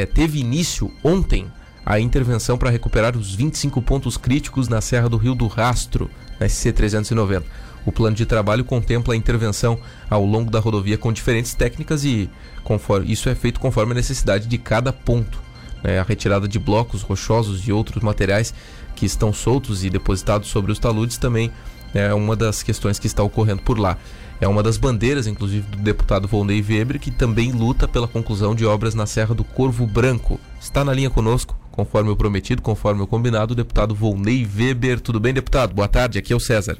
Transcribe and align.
É, 0.00 0.06
teve 0.06 0.38
início 0.38 0.92
ontem 1.02 1.50
a 1.84 1.98
intervenção 1.98 2.56
para 2.56 2.70
recuperar 2.70 3.16
os 3.16 3.34
25 3.34 3.82
pontos 3.82 4.16
críticos 4.16 4.68
na 4.68 4.80
Serra 4.80 5.08
do 5.08 5.16
Rio 5.16 5.34
do 5.34 5.48
Rastro, 5.48 6.08
na 6.38 6.46
SC390. 6.46 7.42
O 7.84 7.90
plano 7.90 8.14
de 8.14 8.24
trabalho 8.24 8.64
contempla 8.64 9.14
a 9.14 9.16
intervenção 9.16 9.76
ao 10.08 10.24
longo 10.24 10.52
da 10.52 10.60
rodovia 10.60 10.96
com 10.96 11.12
diferentes 11.12 11.52
técnicas 11.52 12.04
e 12.04 12.30
conforme, 12.62 13.10
isso 13.10 13.28
é 13.28 13.34
feito 13.34 13.58
conforme 13.58 13.90
a 13.90 13.96
necessidade 13.96 14.46
de 14.46 14.56
cada 14.56 14.92
ponto. 14.92 15.42
Né? 15.82 15.98
A 15.98 16.04
retirada 16.04 16.46
de 16.46 16.60
blocos 16.60 17.02
rochosos 17.02 17.66
e 17.66 17.72
outros 17.72 18.00
materiais 18.00 18.54
que 18.94 19.04
estão 19.04 19.32
soltos 19.32 19.84
e 19.84 19.90
depositados 19.90 20.48
sobre 20.48 20.70
os 20.70 20.78
taludes 20.78 21.18
também 21.18 21.50
é 21.92 22.14
uma 22.14 22.36
das 22.36 22.62
questões 22.62 23.00
que 23.00 23.08
está 23.08 23.24
ocorrendo 23.24 23.62
por 23.62 23.76
lá. 23.76 23.98
É 24.40 24.46
uma 24.46 24.62
das 24.62 24.76
bandeiras, 24.76 25.26
inclusive, 25.26 25.68
do 25.68 25.78
deputado 25.78 26.28
Volney 26.28 26.62
Weber, 26.62 27.00
que 27.00 27.10
também 27.10 27.50
luta 27.50 27.88
pela 27.88 28.06
conclusão 28.06 28.54
de 28.54 28.64
obras 28.64 28.94
na 28.94 29.04
Serra 29.04 29.34
do 29.34 29.42
Corvo 29.42 29.84
Branco. 29.84 30.38
Está 30.60 30.84
na 30.84 30.92
linha 30.92 31.10
conosco, 31.10 31.58
conforme 31.72 32.10
o 32.10 32.16
prometido, 32.16 32.62
conforme 32.62 33.02
o 33.02 33.06
combinado, 33.06 33.52
o 33.52 33.56
deputado 33.56 33.96
Volney 33.96 34.46
Weber. 34.46 35.00
Tudo 35.00 35.18
bem, 35.18 35.34
deputado? 35.34 35.74
Boa 35.74 35.88
tarde, 35.88 36.20
aqui 36.20 36.32
é 36.32 36.36
o 36.36 36.40
César. 36.40 36.78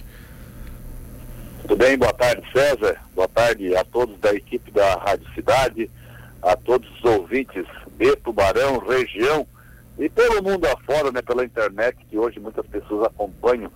Tudo 1.63 1.77
bem, 1.77 1.99
boa 1.99 2.13
tarde, 2.13 2.43
César. 2.53 2.97
Boa 3.13 3.29
tarde 3.29 3.75
a 3.75 3.85
todos 3.85 4.17
da 4.21 4.33
equipe 4.33 4.71
da 4.71 4.95
Rádio 4.95 5.27
Cidade, 5.35 5.91
a 6.41 6.55
todos 6.55 6.89
os 6.97 7.05
ouvintes 7.05 7.65
de 7.99 8.15
Tubarão, 8.17 8.79
região 8.79 9.45
e 9.99 10.09
pelo 10.09 10.41
mundo 10.45 10.65
afora, 10.67 11.11
né, 11.11 11.21
pela 11.23 11.45
internet, 11.45 11.99
que 12.09 12.17
hoje 12.17 12.39
muitas 12.39 12.65
pessoas 12.67 13.07
acompanham 13.07 13.69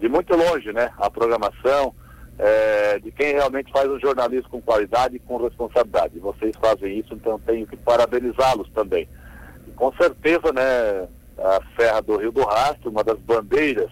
de 0.00 0.08
muito 0.08 0.34
longe, 0.34 0.72
né, 0.72 0.90
a 0.96 1.10
programação 1.10 1.94
é, 2.38 2.98
de 2.98 3.10
quem 3.10 3.32
realmente 3.32 3.72
faz 3.72 3.88
o 3.90 3.98
jornalismo 3.98 4.50
com 4.50 4.60
qualidade 4.60 5.16
e 5.16 5.20
com 5.20 5.36
responsabilidade. 5.36 6.18
Vocês 6.18 6.54
fazem 6.56 6.98
isso, 6.98 7.14
então 7.14 7.38
tenho 7.40 7.66
que 7.66 7.76
parabenizá-los 7.76 8.68
também. 8.70 9.08
E, 9.66 9.70
com 9.72 9.92
certeza, 9.94 10.52
né, 10.52 11.08
a 11.38 11.60
Serra 11.78 12.00
do 12.02 12.16
Rio 12.16 12.32
do 12.32 12.44
Rastro, 12.44 12.90
uma 12.90 13.02
das 13.02 13.18
bandeiras, 13.18 13.90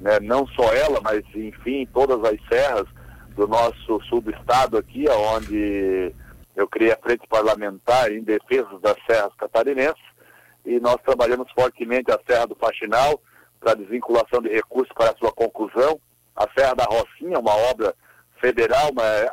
né, 0.00 0.18
não 0.20 0.46
só 0.48 0.72
ela, 0.74 1.00
mas 1.02 1.22
enfim, 1.34 1.88
todas 1.92 2.22
as 2.24 2.38
serras 2.48 2.86
do 3.34 3.46
nosso 3.46 4.00
sul 4.08 4.20
do 4.20 4.30
estado 4.30 4.76
aqui, 4.76 5.06
onde 5.08 6.12
eu 6.56 6.68
criei 6.68 6.92
a 6.92 6.98
frente 6.98 7.26
parlamentar 7.26 8.12
em 8.12 8.22
defesa 8.22 8.78
das 8.82 8.96
serras 9.06 9.34
catarinenses, 9.36 10.10
e 10.64 10.78
nós 10.78 10.96
trabalhamos 11.04 11.50
fortemente 11.52 12.10
a 12.10 12.20
Serra 12.26 12.46
do 12.46 12.54
Faxinal 12.54 13.20
para 13.58 13.74
desvinculação 13.74 14.42
de 14.42 14.48
recursos 14.50 14.92
para 14.94 15.10
a 15.10 15.16
sua 15.16 15.32
conclusão, 15.32 15.98
a 16.40 16.48
Serra 16.58 16.74
da 16.74 16.84
Rocinha, 16.84 17.38
uma 17.38 17.54
obra 17.54 17.94
federal, 18.40 18.90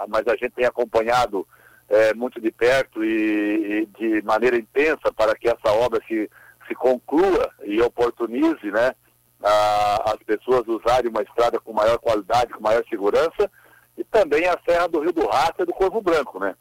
mas, 0.10 0.28
a 0.28 0.36
gente 0.36 0.52
tem 0.52 0.66
acompanhado 0.66 1.48
é, 1.88 2.14
muito 2.14 2.42
de 2.42 2.52
perto 2.52 3.02
e, 3.02 3.08
e, 3.08 3.86
de 3.98 4.22
maneira 4.24 4.58
intensa 4.58 5.14
para 5.16 5.34
que 5.34 5.48
essa 5.48 5.72
obra 5.72 6.02
se, 6.06 6.30
se 6.68 6.76
conclua 6.76 7.50
e 7.64 7.82
oportunize 7.82 8.70
né, 8.70 8.94
a, 9.42 10.12
as 10.12 10.18
pessoas 10.24 10.68
usarem 10.68 11.10
uma 11.10 11.22
estrada 11.22 11.60
com 11.62 11.72
maior 11.72 11.98
qualidade, 11.98 12.54
com 12.54 12.62
maior 12.62 12.84
segurança, 12.90 13.50
e 13.98 14.04
também 14.04 14.46
a 14.46 14.60
Serra 14.68 14.88
do 14.90 15.00
Rio 15.00 15.14
do 15.14 15.26
Rato 15.26 15.64
e 15.64 15.66
do 15.66 15.74
Corvo 15.74 16.02
Branco, 16.02 16.40
né? 16.40 16.56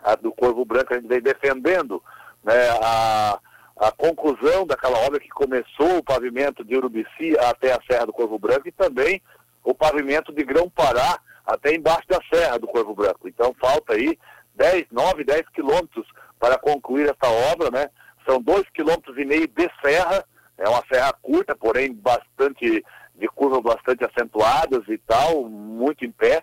A 0.00 0.14
do 0.14 0.32
Corvo 0.32 0.64
Branco 0.64 0.94
a 0.94 0.96
gente 0.96 1.08
vem 1.08 1.20
defendendo 1.20 2.02
né, 2.42 2.70
a, 2.82 3.38
a 3.76 3.92
conclusão 3.92 4.66
daquela 4.66 4.98
obra 5.00 5.20
que 5.20 5.28
começou 5.28 5.98
o 5.98 6.02
pavimento 6.02 6.64
de 6.64 6.74
Urubici 6.74 7.36
até 7.38 7.72
a 7.72 7.80
Serra 7.88 8.06
do 8.06 8.12
Corvo 8.12 8.38
Branco 8.38 8.66
e 8.66 8.72
também 8.72 9.20
o 9.64 9.74
pavimento 9.74 10.32
de 10.32 10.44
Grão-Pará 10.44 11.18
até 11.46 11.74
embaixo 11.74 12.06
da 12.08 12.20
Serra 12.32 12.58
do 12.58 12.66
Corvo 12.66 12.94
Branco. 12.94 13.28
Então 13.28 13.54
falta 13.60 13.94
aí 13.94 14.18
10, 14.54 14.86
9, 14.90 15.24
10 15.24 15.48
quilômetros 15.50 16.06
para 16.38 16.58
concluir 16.58 17.04
essa 17.04 17.32
obra, 17.52 17.70
né? 17.70 17.88
São 18.28 18.40
dois 18.40 18.68
quilômetros 18.70 19.16
e 19.16 19.24
meio 19.24 19.48
de 19.48 19.70
serra, 19.82 20.24
é 20.58 20.68
uma 20.68 20.84
serra 20.92 21.12
curta, 21.22 21.56
porém 21.56 21.94
bastante 21.94 22.84
de 23.14 23.28
curvas 23.28 23.62
bastante 23.62 24.04
acentuadas 24.04 24.86
e 24.88 24.98
tal, 24.98 25.44
muito 25.44 26.04
em 26.04 26.10
pé, 26.10 26.42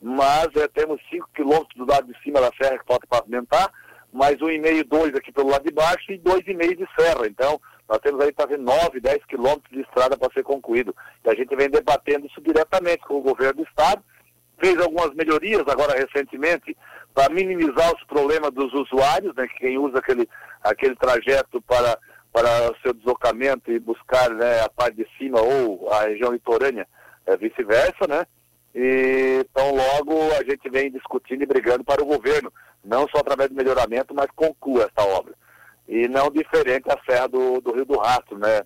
mas 0.00 0.48
é, 0.56 0.68
temos 0.68 1.00
5 1.10 1.28
quilômetros 1.34 1.74
do 1.76 1.90
lado 1.90 2.12
de 2.12 2.22
cima 2.22 2.40
da 2.40 2.50
serra 2.60 2.78
que 2.78 2.86
falta 2.86 3.06
pavimentar, 3.06 3.72
mais 4.12 4.40
um 4.42 4.50
e 4.50 4.58
meio, 4.58 4.84
dois 4.84 5.14
aqui 5.14 5.32
pelo 5.32 5.48
lado 5.48 5.64
de 5.64 5.72
baixo 5.72 6.12
e 6.12 6.18
dois 6.18 6.42
e 6.46 6.54
meio 6.54 6.76
de 6.76 6.86
serra. 6.98 7.26
Então, 7.26 7.60
nós 7.92 8.00
temos 8.00 8.24
aí 8.24 8.32
fazendo 8.34 8.62
9, 8.62 9.00
10 9.00 9.26
quilômetros 9.26 9.70
de 9.70 9.82
estrada 9.82 10.16
para 10.16 10.32
ser 10.32 10.42
concluído. 10.42 10.96
E 11.22 11.28
a 11.28 11.34
gente 11.34 11.54
vem 11.54 11.68
debatendo 11.68 12.26
isso 12.26 12.40
diretamente 12.40 13.06
com 13.06 13.18
o 13.18 13.20
governo 13.20 13.62
do 13.62 13.68
Estado. 13.68 14.02
Fez 14.58 14.78
algumas 14.78 15.12
melhorias 15.14 15.62
agora 15.68 15.92
recentemente 15.92 16.74
para 17.12 17.30
minimizar 17.30 17.94
os 17.94 18.02
problemas 18.04 18.50
dos 18.52 18.72
usuários, 18.72 19.34
né, 19.34 19.46
quem 19.58 19.76
usa 19.76 19.98
aquele, 19.98 20.26
aquele 20.62 20.96
trajeto 20.96 21.60
para, 21.60 21.98
para 22.32 22.72
seu 22.80 22.94
deslocamento 22.94 23.70
e 23.70 23.78
buscar 23.78 24.30
né, 24.30 24.62
a 24.62 24.70
parte 24.70 24.96
de 24.96 25.06
cima 25.18 25.42
ou 25.42 25.92
a 25.92 26.04
região 26.04 26.32
litorânea, 26.32 26.88
é, 27.26 27.36
vice-versa, 27.36 28.06
né? 28.08 28.26
Então 28.74 29.74
logo 29.74 30.32
a 30.40 30.42
gente 30.44 30.66
vem 30.70 30.90
discutindo 30.90 31.42
e 31.42 31.46
brigando 31.46 31.84
para 31.84 32.02
o 32.02 32.06
governo, 32.06 32.50
não 32.82 33.06
só 33.08 33.18
através 33.18 33.50
do 33.50 33.54
melhoramento, 33.54 34.14
mas 34.14 34.28
conclua 34.34 34.90
essa 34.90 35.06
obra 35.06 35.34
e 35.92 36.08
não 36.08 36.30
diferente 36.30 36.90
a 36.90 36.98
Serra 37.04 37.28
do, 37.28 37.60
do 37.60 37.70
Rio 37.72 37.84
do 37.84 37.98
Rastro, 37.98 38.38
né, 38.38 38.62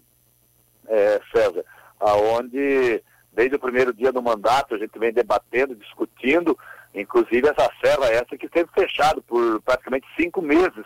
é, 0.86 1.20
César? 1.34 1.64
Aonde, 1.98 3.02
desde 3.32 3.56
o 3.56 3.58
primeiro 3.58 3.92
dia 3.92 4.12
do 4.12 4.22
mandato, 4.22 4.76
a 4.76 4.78
gente 4.78 4.96
vem 4.96 5.12
debatendo, 5.12 5.74
discutindo, 5.74 6.56
inclusive 6.94 7.48
essa 7.48 7.68
serra 7.84 8.06
essa 8.06 8.36
que 8.38 8.46
esteve 8.46 8.70
fechada 8.72 9.20
por 9.22 9.60
praticamente 9.62 10.06
cinco 10.16 10.40
meses 10.40 10.84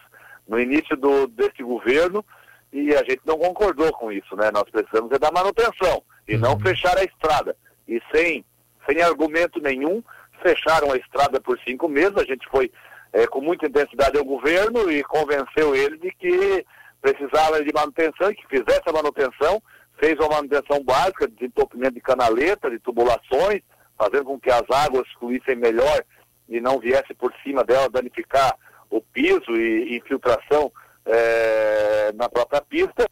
no 0.48 0.58
início 0.58 0.96
do, 0.96 1.26
desse 1.26 1.62
governo 1.62 2.24
e 2.72 2.94
a 2.94 3.04
gente 3.04 3.20
não 3.26 3.36
concordou 3.36 3.92
com 3.92 4.10
isso, 4.10 4.34
né? 4.34 4.50
Nós 4.50 4.64
precisamos 4.70 5.12
é 5.12 5.18
dar 5.18 5.30
manutenção 5.30 6.02
e 6.26 6.36
uhum. 6.36 6.40
não 6.40 6.58
fechar 6.58 6.96
a 6.96 7.04
estrada. 7.04 7.54
E 7.86 8.00
sem, 8.10 8.46
sem 8.88 9.02
argumento 9.02 9.60
nenhum, 9.60 10.02
fecharam 10.42 10.90
a 10.90 10.96
estrada 10.96 11.38
por 11.38 11.58
cinco 11.60 11.86
meses, 11.86 12.16
a 12.16 12.24
gente 12.24 12.48
foi 12.48 12.72
é, 13.12 13.26
com 13.26 13.41
muita 13.41 13.66
intensidade 13.66 14.16
ao 14.19 14.25
governo 14.25 14.91
e 14.91 15.03
convenceu 15.03 15.75
ele 15.75 15.98
de 15.98 16.10
que 16.12 16.65
precisava 17.00 17.62
de 17.62 17.72
manutenção 17.72 18.31
e 18.31 18.34
que 18.34 18.47
fizesse 18.48 18.82
a 18.87 18.93
manutenção, 18.93 19.62
fez 19.98 20.15
uma 20.19 20.28
manutenção 20.28 20.82
básica 20.82 21.28
de 21.28 21.47
entupimento 21.47 21.94
de 21.94 22.00
canaleta, 22.00 22.70
de 22.70 22.78
tubulações, 22.78 23.62
fazendo 23.99 24.25
com 24.25 24.41
que 24.41 24.50
as 24.50 24.65
águas 24.70 25.06
fluíssem 25.19 25.56
melhor 25.56 26.04
e 26.49 26.60
não 26.60 26.78
viesse 26.78 27.15
por 27.15 27.32
cima 27.43 27.65
dela 27.65 27.88
danificar 27.88 28.56
o 28.88 29.00
piso 29.00 29.56
e 29.56 29.97
infiltração 29.97 30.72
é, 31.04 32.12
na 32.15 32.28
própria 32.28 32.60
pista. 32.60 33.06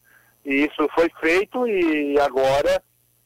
E 0.44 0.66
isso 0.66 0.88
foi 0.94 1.10
feito 1.20 1.66
e 1.66 2.18
agora, 2.20 2.82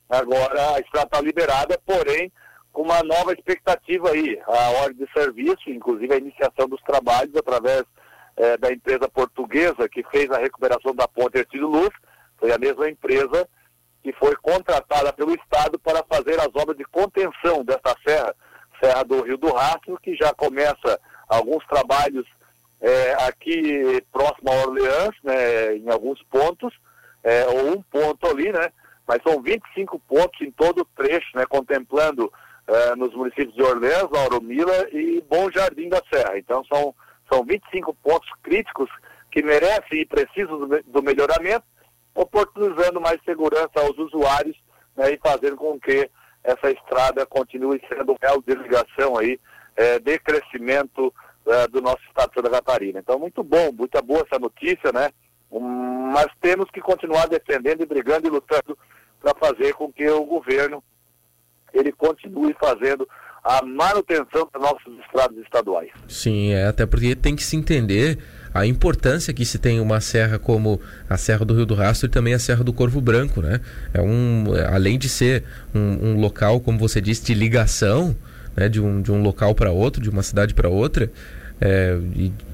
agora 0.09 0.75
a 0.75 0.81
estrada 0.81 1.07
está 1.07 1.21
liberada, 1.21 1.81
porém 1.87 2.33
com 2.73 2.83
uma 2.83 3.03
nova 3.03 3.33
expectativa 3.33 4.11
aí, 4.11 4.41
a 4.47 4.71
ordem 4.83 5.05
de 5.05 5.13
serviço, 5.13 5.69
inclusive 5.69 6.15
a 6.15 6.19
iniciação 6.19 6.67
dos 6.69 6.81
trabalhos 6.83 7.35
através 7.37 7.85
é, 8.37 8.57
da 8.57 8.73
empresa 8.73 9.09
portuguesa 9.09 9.89
que 9.89 10.03
fez 10.05 10.31
a 10.31 10.39
recuperação 10.39 10.95
da 10.95 11.07
ponte 11.07 11.39
Ercílio 11.39 11.69
Luz, 11.69 11.91
foi 12.39 12.51
a 12.53 12.59
mesma 12.59 12.89
empresa 12.89 13.47
que 14.03 14.13
foi 14.15 14.35
contratada 14.37 15.13
pelo 15.13 15.35
Estado 15.35 15.79
para 15.79 16.03
fazer 16.11 16.41
as 16.41 16.49
obras 16.55 16.77
de 16.77 16.85
contenção 16.85 17.65
dessa 17.65 17.95
serra, 18.05 18.35
Serra 18.83 19.05
do 19.05 19.23
Rio 19.23 19.39
do 19.39 19.53
Rastro, 19.53 19.99
que 20.03 20.17
já 20.17 20.35
começa 20.35 20.99
alguns 21.29 21.65
trabalhos 21.67 22.27
é, 22.81 23.13
aqui 23.29 24.05
próximo 24.11 24.51
a 24.51 24.67
Orleans, 24.67 25.15
né, 25.23 25.77
em 25.77 25.89
alguns 25.89 26.21
pontos, 26.25 26.75
é, 27.23 27.47
ou 27.47 27.77
um 27.77 27.83
ponto 27.83 28.27
ali, 28.27 28.51
né, 28.51 28.73
mas 29.07 29.21
são 29.25 29.41
25 29.41 30.01
pontos 30.01 30.41
em 30.41 30.51
todo 30.51 30.81
o 30.81 30.89
trecho, 30.97 31.29
né, 31.37 31.45
contemplando 31.49 32.33
uh, 32.69 32.97
nos 32.97 33.15
municípios 33.15 33.55
de 33.55 33.63
Orleans, 33.63 34.09
Lauro 34.11 34.43
Mila 34.43 34.89
e 34.93 35.23
Bom 35.29 35.51
Jardim 35.51 35.89
da 35.89 36.03
Serra. 36.13 36.39
Então 36.39 36.65
são, 36.65 36.95
são 37.31 37.45
25 37.45 37.95
pontos 37.95 38.29
críticos 38.43 38.89
que 39.31 39.43
merecem 39.43 40.01
e 40.01 40.07
precisam 40.07 40.59
do, 40.59 40.83
do 40.83 41.03
melhoramento, 41.03 41.65
oportunizando 42.15 43.01
mais 43.01 43.23
segurança 43.25 43.73
aos 43.77 43.97
usuários 43.99 44.57
né, 44.97 45.13
e 45.13 45.19
fazendo 45.19 45.57
com 45.57 45.81
que 45.81 46.11
essa 46.45 46.71
estrada 46.71 47.25
continue 47.25 47.81
sendo 47.89 48.13
um 48.13 48.17
real 48.21 48.43
de 48.43 48.55
ligação 48.55 49.17
aí, 49.17 49.39
é, 49.77 49.99
de 49.99 50.19
crescimento 50.19 51.15
é, 51.47 51.69
do 51.69 51.81
nosso 51.81 52.03
estado 52.09 52.31
de 52.31 52.35
Santa 52.35 52.51
Catarina. 52.51 52.99
Então, 52.99 53.19
muito 53.19 53.43
bom, 53.43 53.73
muito 53.73 54.01
boa 54.03 54.27
essa 54.29 54.39
notícia, 54.39 54.93
né? 54.93 55.11
Um, 55.51 55.61
mas 56.13 56.27
temos 56.41 56.71
que 56.71 56.81
continuar 56.81 57.27
defendendo 57.27 57.83
e 57.83 57.87
brigando 57.87 58.27
e 58.27 58.31
lutando 58.31 58.77
para 59.21 59.35
fazer 59.35 59.73
com 59.75 59.93
que 59.93 60.09
o 60.09 60.25
governo 60.25 60.83
ele 61.75 61.93
continue 61.93 62.55
fazendo 62.61 63.09
a 63.45 63.65
manutenção 63.65 64.49
das 64.53 64.63
nossas 64.63 64.93
estradas 65.05 65.37
estaduais. 65.39 65.91
Sim, 66.07 66.53
é, 66.53 66.67
até 66.67 66.87
porque 66.87 67.17
tem 67.17 67.35
que 67.35 67.43
se 67.43 67.57
entender 67.57 68.19
a 68.55 68.67
importância 68.67 69.33
que 69.33 69.45
se 69.45 69.59
tem 69.59 69.81
uma 69.81 70.01
serra 70.01 70.39
como 70.39 70.81
a 71.09 71.17
Serra 71.17 71.45
do 71.45 71.55
Rio 71.55 71.67
do 71.67 71.75
Rastro 71.75 72.07
e 72.07 72.11
também 72.11 72.35
a 72.35 72.39
Serra 72.39 72.63
do 72.63 72.73
Corvo 72.73 73.01
Branco, 73.01 73.41
né? 73.41 73.61
É 73.93 74.01
um, 74.01 74.45
além 74.71 74.99
de 74.99 75.09
ser 75.09 75.45
um, 75.75 76.11
um 76.11 76.21
local, 76.21 76.61
como 76.61 76.79
você 76.79 77.01
disse, 77.01 77.25
de 77.25 77.35
ligação, 77.35 78.15
né, 78.57 78.69
de 78.69 78.81
um, 78.81 79.01
de 79.01 79.11
um 79.11 79.23
local 79.23 79.55
para 79.55 79.71
outro, 79.71 80.03
de 80.03 80.11
uma 80.11 80.23
cidade 80.23 80.55
para 80.55 80.69
outra, 80.69 81.11
é, 81.63 81.97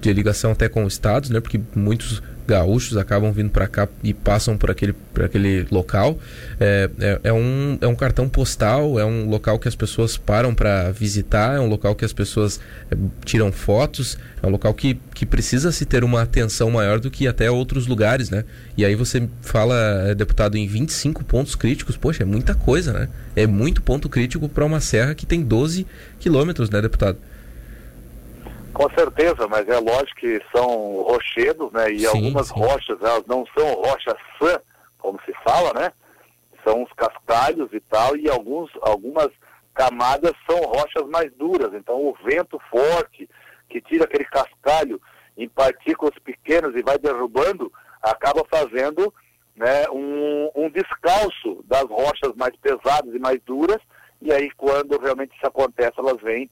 de 0.02 0.12
ligação 0.12 0.52
até 0.52 0.68
com 0.68 0.86
estados, 0.86 1.30
né? 1.30 1.40
Porque 1.40 1.58
muitos 1.74 2.22
gaúchos 2.46 2.96
acabam 2.98 3.32
vindo 3.32 3.50
para 3.50 3.66
cá 3.66 3.88
e 4.02 4.12
passam 4.12 4.56
por 4.56 4.70
aquele, 4.70 4.92
por 4.92 5.24
aquele 5.24 5.66
local. 5.70 6.18
É, 6.60 6.90
é, 7.00 7.20
é, 7.24 7.32
um, 7.32 7.78
é 7.80 7.86
um 7.86 7.94
cartão 7.94 8.28
postal, 8.28 9.00
é 9.00 9.04
um 9.06 9.28
local 9.30 9.58
que 9.58 9.66
as 9.66 9.74
pessoas 9.74 10.18
param 10.18 10.54
para 10.54 10.90
visitar, 10.90 11.56
é 11.56 11.60
um 11.60 11.68
local 11.68 11.94
que 11.94 12.04
as 12.04 12.12
pessoas 12.12 12.60
é, 12.90 12.96
tiram 13.24 13.50
fotos, 13.50 14.18
é 14.42 14.46
um 14.46 14.50
local 14.50 14.74
que, 14.74 15.00
que 15.14 15.24
precisa 15.24 15.72
se 15.72 15.86
ter 15.86 16.04
uma 16.04 16.20
atenção 16.20 16.70
maior 16.70 17.00
do 17.00 17.10
que 17.10 17.26
até 17.26 17.50
outros 17.50 17.86
lugares, 17.86 18.28
né? 18.28 18.44
E 18.76 18.84
aí 18.84 18.94
você 18.94 19.26
fala, 19.40 19.74
é, 20.06 20.14
deputado, 20.14 20.58
em 20.58 20.66
25 20.66 21.24
pontos 21.24 21.54
críticos, 21.54 21.96
poxa, 21.96 22.24
é 22.24 22.26
muita 22.26 22.54
coisa, 22.54 22.92
né? 22.92 23.08
É 23.34 23.46
muito 23.46 23.80
ponto 23.80 24.06
crítico 24.06 24.50
para 24.50 24.66
uma 24.66 24.80
serra 24.80 25.14
que 25.14 25.24
tem 25.24 25.42
12 25.42 25.86
quilômetros, 26.18 26.68
né, 26.68 26.82
deputado? 26.82 27.16
Com 28.78 28.88
certeza, 28.90 29.48
mas 29.48 29.68
é 29.68 29.76
lógico 29.80 30.20
que 30.20 30.40
são 30.54 31.02
rochedos, 31.02 31.72
né? 31.72 31.90
E 31.90 31.98
sim, 31.98 32.06
algumas 32.06 32.46
sim. 32.46 32.54
rochas, 32.54 32.96
elas 33.02 33.24
não 33.26 33.44
são 33.58 33.74
rochas 33.74 34.14
sã, 34.40 34.60
como 34.98 35.18
se 35.26 35.32
fala, 35.42 35.72
né? 35.74 35.92
São 36.62 36.84
os 36.84 36.92
cascalhos 36.92 37.68
e 37.72 37.80
tal, 37.80 38.16
e 38.16 38.30
alguns, 38.30 38.70
algumas 38.82 39.30
camadas 39.74 40.30
são 40.48 40.60
rochas 40.60 41.08
mais 41.08 41.32
duras. 41.32 41.74
Então 41.74 41.96
o 41.96 42.16
vento 42.24 42.56
forte 42.70 43.28
que 43.68 43.80
tira 43.80 44.04
aquele 44.04 44.26
cascalho 44.26 45.00
em 45.36 45.48
partículas 45.48 46.14
pequenas 46.22 46.72
e 46.76 46.82
vai 46.82 46.98
derrubando, 46.98 47.72
acaba 48.00 48.44
fazendo 48.48 49.12
né, 49.56 49.90
um, 49.90 50.52
um 50.54 50.70
descalço 50.70 51.64
das 51.64 51.84
rochas 51.90 52.32
mais 52.36 52.54
pesadas 52.56 53.12
e 53.12 53.18
mais 53.18 53.40
duras, 53.42 53.82
e 54.22 54.32
aí 54.32 54.48
quando 54.52 55.00
realmente 55.00 55.34
isso 55.36 55.46
acontece, 55.48 55.98
elas 55.98 56.22
vêm 56.22 56.48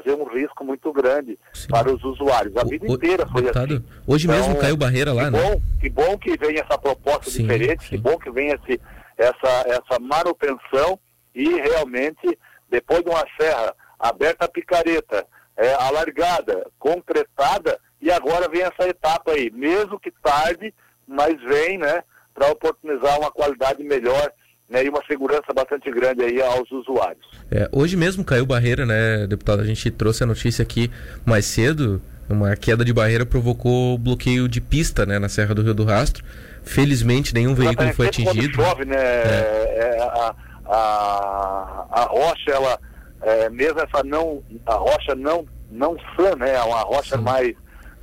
trazer 0.00 0.14
um 0.14 0.24
risco 0.24 0.64
muito 0.64 0.92
grande 0.92 1.38
Sim. 1.52 1.68
para 1.68 1.92
os 1.92 2.02
usuários. 2.02 2.56
A 2.56 2.64
vida 2.64 2.86
o, 2.86 2.94
inteira 2.94 3.26
foi 3.28 3.42
deputado, 3.42 3.74
assim. 3.74 3.84
Hoje 4.06 4.26
então, 4.26 4.36
mesmo 4.36 4.60
caiu 4.60 4.76
barreira 4.76 5.12
lá, 5.12 5.26
que 5.26 5.30
né? 5.30 5.42
Bom, 5.42 5.60
que 5.80 5.90
bom 5.90 6.18
que 6.18 6.36
vem 6.36 6.58
essa 6.58 6.78
proposta 6.78 7.30
sim, 7.30 7.42
diferente, 7.42 7.88
que 7.88 7.96
bom 7.96 8.18
que 8.18 8.30
vem 8.30 8.48
esse, 8.48 8.80
essa, 9.16 9.64
essa 9.66 10.00
manutenção 10.00 10.98
e 11.34 11.48
realmente, 11.60 12.38
depois 12.68 13.02
de 13.02 13.10
uma 13.10 13.24
serra 13.38 13.74
aberta 13.98 14.44
a 14.44 14.48
picareta, 14.48 15.26
é, 15.56 15.74
alargada, 15.74 16.66
concretada, 16.78 17.78
e 18.00 18.10
agora 18.10 18.48
vem 18.48 18.62
essa 18.62 18.88
etapa 18.88 19.32
aí, 19.32 19.50
mesmo 19.50 19.98
que 19.98 20.10
tarde, 20.10 20.74
mas 21.06 21.40
vem, 21.42 21.78
né, 21.78 22.02
para 22.34 22.50
oportunizar 22.50 23.18
uma 23.18 23.30
qualidade 23.30 23.82
melhor 23.82 24.32
né, 24.68 24.84
e 24.84 24.88
uma 24.88 25.02
segurança 25.06 25.52
bastante 25.54 25.90
grande 25.90 26.22
aí 26.22 26.40
aos 26.42 26.70
usuários. 26.70 27.24
É, 27.50 27.68
hoje 27.72 27.96
mesmo 27.96 28.24
caiu 28.24 28.46
barreira, 28.46 28.86
né, 28.86 29.26
deputado? 29.26 29.60
A 29.60 29.64
gente 29.66 29.90
trouxe 29.90 30.22
a 30.22 30.26
notícia 30.26 30.62
aqui 30.62 30.90
mais 31.24 31.44
cedo. 31.46 32.00
Uma 32.28 32.56
queda 32.56 32.84
de 32.84 32.92
barreira 32.92 33.26
provocou 33.26 33.98
bloqueio 33.98 34.48
de 34.48 34.60
pista 34.60 35.04
né, 35.04 35.18
na 35.18 35.28
Serra 35.28 35.54
do 35.54 35.62
Rio 35.62 35.74
do 35.74 35.84
Rastro. 35.84 36.24
Felizmente 36.62 37.34
nenhum 37.34 37.54
veículo 37.54 37.92
foi 37.92 38.06
atingido. 38.06 38.54
Chove, 38.54 38.86
né? 38.86 38.96
É. 38.96 39.74
É, 39.76 40.02
a, 40.02 40.34
a, 40.66 41.86
a 41.90 42.04
rocha, 42.04 42.50
ela, 42.50 42.78
é, 43.20 43.50
mesmo 43.50 43.80
essa 43.80 44.02
não, 44.02 44.42
a 44.64 44.74
rocha 44.74 45.14
não, 45.14 45.44
não 45.70 45.96
sã, 46.16 46.34
né? 46.36 46.58
Uma 46.62 46.80
rocha 46.80 47.18
Sim. 47.18 47.22
mais, 47.22 47.54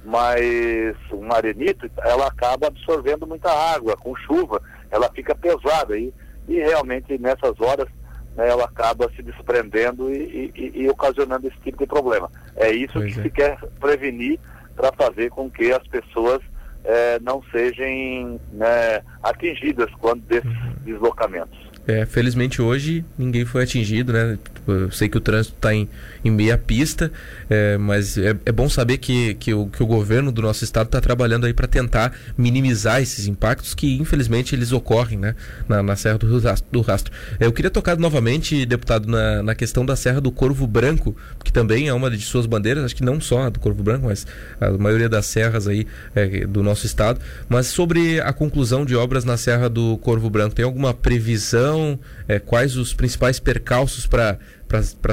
mais 0.05 0.95
um 1.11 1.33
arenito, 1.33 1.89
ela 2.03 2.27
acaba 2.27 2.67
absorvendo 2.67 3.25
muita 3.25 3.51
água. 3.51 3.97
Com 3.97 4.15
chuva, 4.15 4.61
ela 4.91 5.09
fica 5.15 5.33
pesada. 5.33 5.97
E 5.97 6.13
e 6.47 6.55
realmente 6.55 7.17
nessas 7.17 7.59
horas 7.59 7.87
né, 8.35 8.49
ela 8.49 8.65
acaba 8.65 9.09
se 9.15 9.21
desprendendo 9.21 10.13
e, 10.13 10.51
e, 10.55 10.71
e, 10.83 10.89
ocasionando 10.89 11.47
esse 11.47 11.57
tipo 11.63 11.79
de 11.79 11.85
problema. 11.85 12.29
É 12.55 12.71
isso 12.71 12.93
pois 12.93 13.13
que 13.13 13.19
é. 13.19 13.23
se 13.23 13.29
quer 13.29 13.57
prevenir 13.79 14.39
para 14.75 14.91
fazer 14.93 15.29
com 15.29 15.49
que 15.49 15.71
as 15.71 15.85
pessoas 15.87 16.39
é, 16.83 17.19
não 17.19 17.43
sejam 17.51 18.39
né, 18.53 19.01
atingidas 19.21 19.89
quando 19.99 20.21
desses 20.21 20.49
uhum. 20.49 20.73
deslocamentos. 20.83 21.59
É, 21.87 22.05
felizmente 22.05 22.61
hoje 22.61 23.03
ninguém 23.17 23.43
foi 23.43 23.63
atingido, 23.63 24.13
né? 24.13 24.37
Eu 24.67 24.91
sei 24.91 25.09
que 25.09 25.17
o 25.17 25.21
trânsito 25.21 25.55
está 25.55 25.73
em, 25.73 25.89
em 26.23 26.29
meia 26.29 26.57
pista, 26.57 27.11
é, 27.49 27.77
mas 27.77 28.17
é, 28.17 28.35
é, 28.45 28.51
bom 28.51 28.69
saber 28.69 28.97
que, 28.97 29.33
que, 29.35 29.53
o, 29.53 29.67
que 29.67 29.81
o 29.81 29.85
governo 29.85 30.31
do 30.31 30.41
nosso 30.41 30.63
estado 30.63 30.87
está 30.87 31.01
trabalhando 31.01 31.45
aí 31.45 31.53
para 31.53 31.67
tentar 31.67 32.13
minimizar 32.37 33.01
esses 33.01 33.27
impactos 33.27 33.73
que 33.73 33.97
infelizmente 33.97 34.53
eles 34.55 34.71
ocorrem, 34.71 35.17
né? 35.17 35.35
Na, 35.67 35.81
na 35.81 35.95
Serra 35.95 36.17
do, 36.17 36.27
do 36.71 36.81
Rastro. 36.81 37.11
É, 37.39 37.45
eu 37.45 37.51
queria 37.51 37.71
tocar 37.71 37.97
novamente, 37.97 38.65
deputado, 38.65 39.07
na, 39.07 39.43
na 39.43 39.55
questão 39.55 39.85
da 39.85 39.95
Serra 39.95 40.21
do 40.21 40.31
Corvo 40.31 40.67
Branco, 40.67 41.15
que 41.43 41.51
também 41.51 41.87
é 41.87 41.93
uma 41.93 42.09
de 42.09 42.21
suas 42.21 42.45
bandeiras, 42.45 42.83
acho 42.83 42.95
que 42.95 43.03
não 43.03 43.19
só 43.19 43.43
a 43.43 43.49
do 43.49 43.59
Corvo 43.59 43.83
Branco, 43.83 44.05
mas 44.05 44.25
a 44.59 44.71
maioria 44.71 45.09
das 45.09 45.25
serras 45.25 45.67
aí 45.67 45.87
é, 46.15 46.45
do 46.45 46.61
nosso 46.61 46.85
estado. 46.85 47.19
Mas 47.49 47.67
sobre 47.67 48.21
a 48.21 48.31
conclusão 48.33 48.85
de 48.85 48.95
obras 48.95 49.25
na 49.25 49.37
Serra 49.37 49.69
do 49.69 49.97
Corvo 49.97 50.29
Branco, 50.29 50.55
tem 50.55 50.65
alguma 50.65 50.93
previsão? 50.93 51.99
É, 52.27 52.39
quais 52.39 52.77
os 52.77 52.93
principais 52.93 53.39
percalços 53.39 54.05
para 54.05 54.37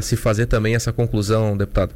se 0.03 0.17
fazer 0.17 0.47
também 0.47 0.75
essa 0.75 0.93
conclusão, 0.93 1.57
deputado? 1.57 1.95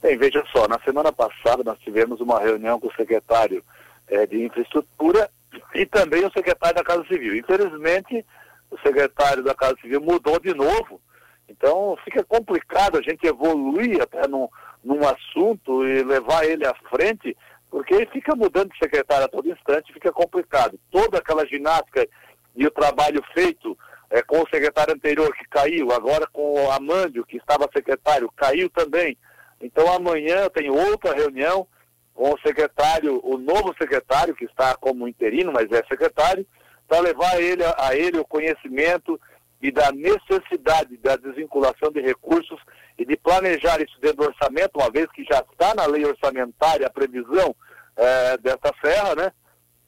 Bem, 0.00 0.16
veja 0.16 0.44
só, 0.52 0.68
na 0.68 0.78
semana 0.80 1.12
passada 1.12 1.64
nós 1.64 1.78
tivemos 1.80 2.20
uma 2.20 2.38
reunião 2.38 2.78
com 2.78 2.86
o 2.86 2.94
secretário 2.94 3.64
é, 4.06 4.26
de 4.26 4.44
infraestrutura 4.44 5.28
e 5.74 5.84
também 5.86 6.24
o 6.24 6.32
secretário 6.32 6.76
da 6.76 6.84
Casa 6.84 7.04
Civil. 7.08 7.36
Infelizmente, 7.36 8.24
o 8.70 8.78
secretário 8.78 9.42
da 9.42 9.54
Casa 9.54 9.76
Civil 9.80 10.00
mudou 10.00 10.38
de 10.38 10.54
novo, 10.54 11.00
então 11.48 11.96
fica 12.04 12.22
complicado 12.22 12.98
a 12.98 13.02
gente 13.02 13.26
evoluir 13.26 14.00
até 14.00 14.28
num, 14.28 14.48
num 14.84 15.00
assunto 15.06 15.86
e 15.86 16.02
levar 16.04 16.44
ele 16.44 16.66
à 16.66 16.74
frente, 16.90 17.36
porque 17.70 18.06
fica 18.12 18.36
mudando 18.36 18.70
de 18.70 18.78
secretário 18.78 19.24
a 19.24 19.28
todo 19.28 19.50
instante, 19.50 19.92
fica 19.92 20.12
complicado. 20.12 20.78
Toda 20.90 21.18
aquela 21.18 21.46
ginástica 21.46 22.06
e 22.54 22.66
o 22.66 22.70
trabalho 22.70 23.22
feito 23.34 23.76
é, 24.10 24.22
com 24.22 24.40
o 24.40 24.48
secretário 24.48 24.94
anterior 24.94 25.34
que 25.34 25.46
caiu, 25.48 25.92
agora 25.92 26.26
com 26.32 26.54
o 26.54 26.70
Amândio, 26.70 27.26
que 27.26 27.36
estava 27.36 27.68
secretário, 27.72 28.32
caiu 28.36 28.70
também. 28.70 29.16
Então 29.60 29.92
amanhã 29.92 30.48
tenho 30.48 30.74
outra 30.74 31.14
reunião 31.14 31.66
com 32.14 32.32
o 32.32 32.40
secretário, 32.40 33.20
o 33.22 33.38
novo 33.38 33.74
secretário, 33.78 34.34
que 34.34 34.44
está 34.44 34.74
como 34.76 35.06
interino, 35.06 35.52
mas 35.52 35.70
é 35.70 35.84
secretário, 35.86 36.46
para 36.86 37.00
levar 37.00 37.40
ele, 37.40 37.62
a 37.76 37.94
ele 37.94 38.18
o 38.18 38.24
conhecimento 38.24 39.20
e 39.60 39.70
da 39.70 39.90
necessidade 39.92 40.96
da 40.98 41.16
desvinculação 41.16 41.90
de 41.92 42.00
recursos 42.00 42.58
e 42.96 43.04
de 43.04 43.16
planejar 43.16 43.80
isso 43.80 44.00
dentro 44.00 44.18
do 44.18 44.28
orçamento, 44.28 44.78
uma 44.78 44.90
vez 44.90 45.06
que 45.12 45.24
já 45.24 45.40
está 45.40 45.74
na 45.74 45.86
lei 45.86 46.04
orçamentária 46.04 46.86
a 46.86 46.90
previsão 46.90 47.54
é, 47.96 48.38
dessa 48.38 48.72
serra, 48.82 49.14
né? 49.14 49.32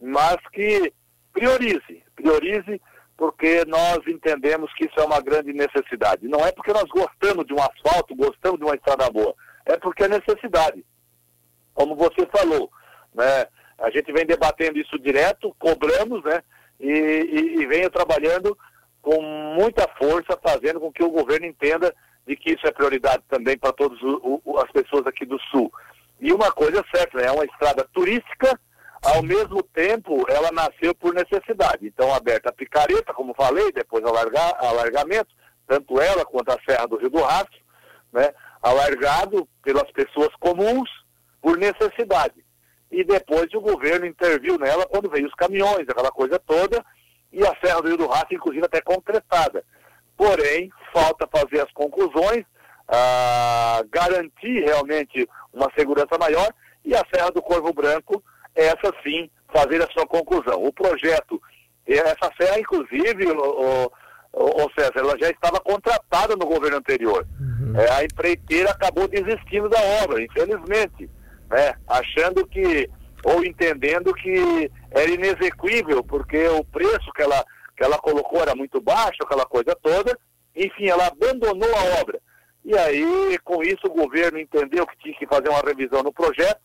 Mas 0.00 0.36
que 0.52 0.92
priorize, 1.32 2.02
priorize, 2.14 2.80
porque 3.20 3.66
nós 3.66 3.98
entendemos 4.08 4.72
que 4.72 4.86
isso 4.86 4.98
é 4.98 5.04
uma 5.04 5.20
grande 5.20 5.52
necessidade. 5.52 6.26
Não 6.26 6.40
é 6.40 6.50
porque 6.52 6.72
nós 6.72 6.84
gostamos 6.84 7.44
de 7.44 7.52
um 7.52 7.58
asfalto, 7.58 8.16
gostamos 8.16 8.58
de 8.58 8.64
uma 8.64 8.74
estrada 8.74 9.10
boa, 9.10 9.34
é 9.66 9.76
porque 9.76 10.04
é 10.04 10.08
necessidade. 10.08 10.82
Como 11.74 11.94
você 11.94 12.26
falou, 12.34 12.70
né? 13.14 13.46
A 13.78 13.90
gente 13.90 14.10
vem 14.10 14.24
debatendo 14.24 14.78
isso 14.78 14.98
direto, 14.98 15.54
cobramos, 15.58 16.24
né? 16.24 16.42
E, 16.80 16.88
e, 16.88 17.60
e 17.60 17.66
venho 17.66 17.90
trabalhando 17.90 18.56
com 19.02 19.20
muita 19.20 19.86
força, 19.98 20.38
fazendo 20.42 20.80
com 20.80 20.90
que 20.90 21.04
o 21.04 21.10
governo 21.10 21.44
entenda 21.44 21.94
de 22.26 22.34
que 22.34 22.52
isso 22.52 22.66
é 22.66 22.72
prioridade 22.72 23.22
também 23.28 23.58
para 23.58 23.74
todas 23.74 23.98
as 24.64 24.70
pessoas 24.72 25.06
aqui 25.06 25.26
do 25.26 25.38
Sul. 25.50 25.70
E 26.18 26.32
uma 26.32 26.50
coisa 26.50 26.80
é 26.80 26.96
certa, 26.96 27.18
né? 27.18 27.26
é 27.26 27.32
uma 27.32 27.44
estrada 27.44 27.86
turística, 27.92 28.58
ao 29.02 29.22
mesmo 29.22 29.62
tempo, 29.62 30.26
ela 30.28 30.50
nasceu 30.52 30.94
por 30.94 31.14
necessidade. 31.14 31.86
Então, 31.86 32.12
aberta 32.12 32.50
a 32.50 32.52
picareta, 32.52 33.14
como 33.14 33.34
falei, 33.34 33.72
depois 33.72 34.04
alargar, 34.04 34.56
alargamento, 34.58 35.34
tanto 35.66 36.00
ela 36.00 36.24
quanto 36.24 36.50
a 36.50 36.58
Serra 36.68 36.86
do 36.86 36.98
Rio 36.98 37.10
do 37.10 37.22
Rastro, 37.22 37.58
né, 38.12 38.30
alargado 38.60 39.48
pelas 39.62 39.90
pessoas 39.92 40.28
comuns 40.38 40.90
por 41.40 41.56
necessidade. 41.56 42.44
E 42.90 43.04
depois 43.04 43.52
o 43.54 43.60
governo 43.60 44.04
interviu 44.04 44.58
nela 44.58 44.86
quando 44.86 45.08
veio 45.08 45.26
os 45.26 45.34
caminhões, 45.34 45.88
aquela 45.88 46.10
coisa 46.10 46.38
toda, 46.38 46.84
e 47.32 47.46
a 47.46 47.56
Serra 47.64 47.80
do 47.80 47.88
Rio 47.88 47.96
do 47.96 48.06
Rastro, 48.06 48.34
inclusive, 48.34 48.66
até 48.66 48.82
concretada. 48.82 49.64
Porém, 50.16 50.70
falta 50.92 51.26
fazer 51.26 51.62
as 51.62 51.72
conclusões, 51.72 52.44
ah, 52.86 53.82
garantir 53.88 54.64
realmente 54.64 55.26
uma 55.52 55.70
segurança 55.74 56.18
maior, 56.18 56.52
e 56.84 56.94
a 56.94 57.02
Serra 57.14 57.30
do 57.30 57.40
Corvo 57.40 57.72
Branco 57.72 58.22
essa 58.66 58.92
sim 59.02 59.30
fazer 59.52 59.82
a 59.82 59.90
sua 59.90 60.06
conclusão. 60.06 60.64
O 60.64 60.72
projeto, 60.72 61.40
essa 61.86 62.30
serra, 62.40 62.58
inclusive, 62.58 63.26
o, 63.26 63.90
o, 64.32 64.64
o 64.64 64.70
César, 64.78 64.92
ela 64.96 65.18
já 65.18 65.30
estava 65.30 65.60
contratada 65.60 66.36
no 66.36 66.46
governo 66.46 66.78
anterior. 66.78 67.26
Uhum. 67.40 67.78
É, 67.78 67.90
a 67.92 68.04
empreiteira 68.04 68.70
acabou 68.70 69.08
desistindo 69.08 69.68
da 69.68 69.80
obra, 70.02 70.22
infelizmente, 70.22 71.10
né? 71.50 71.74
achando 71.88 72.46
que, 72.46 72.88
ou 73.24 73.44
entendendo 73.44 74.14
que 74.14 74.70
era 74.90 75.10
inexequível, 75.10 76.02
porque 76.04 76.48
o 76.48 76.64
preço 76.64 77.12
que 77.14 77.22
ela, 77.22 77.44
que 77.76 77.84
ela 77.84 77.98
colocou 77.98 78.40
era 78.40 78.54
muito 78.54 78.80
baixo, 78.80 79.18
aquela 79.22 79.44
coisa 79.44 79.76
toda. 79.82 80.16
Enfim, 80.54 80.88
ela 80.88 81.06
abandonou 81.06 81.70
a 81.76 82.00
obra. 82.00 82.20
E 82.64 82.76
aí, 82.76 83.38
com 83.42 83.62
isso, 83.62 83.86
o 83.86 83.94
governo 83.94 84.38
entendeu 84.38 84.86
que 84.86 84.98
tinha 84.98 85.18
que 85.18 85.26
fazer 85.26 85.48
uma 85.48 85.60
revisão 85.60 86.02
no 86.02 86.12
projeto, 86.12 86.60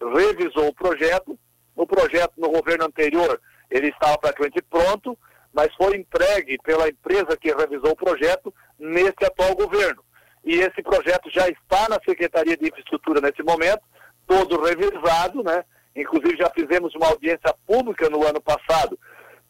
revisou 0.00 0.68
o 0.68 0.74
projeto. 0.74 1.38
O 1.74 1.86
projeto 1.86 2.32
no 2.36 2.50
governo 2.50 2.86
anterior, 2.86 3.40
ele 3.70 3.88
estava 3.88 4.18
praticamente 4.18 4.60
pronto, 4.62 5.16
mas 5.52 5.72
foi 5.76 5.96
entregue 5.96 6.58
pela 6.62 6.88
empresa 6.88 7.36
que 7.36 7.52
revisou 7.52 7.92
o 7.92 7.96
projeto 7.96 8.52
nesse 8.78 9.24
atual 9.24 9.54
governo. 9.54 10.02
E 10.44 10.56
esse 10.56 10.82
projeto 10.82 11.30
já 11.30 11.48
está 11.48 11.88
na 11.88 11.98
Secretaria 12.04 12.56
de 12.56 12.66
Infraestrutura 12.66 13.20
nesse 13.20 13.42
momento, 13.42 13.82
todo 14.26 14.60
revisado, 14.62 15.42
né? 15.42 15.64
Inclusive 15.94 16.36
já 16.36 16.50
fizemos 16.50 16.94
uma 16.94 17.08
audiência 17.08 17.54
pública 17.66 18.08
no 18.08 18.26
ano 18.26 18.40
passado, 18.40 18.98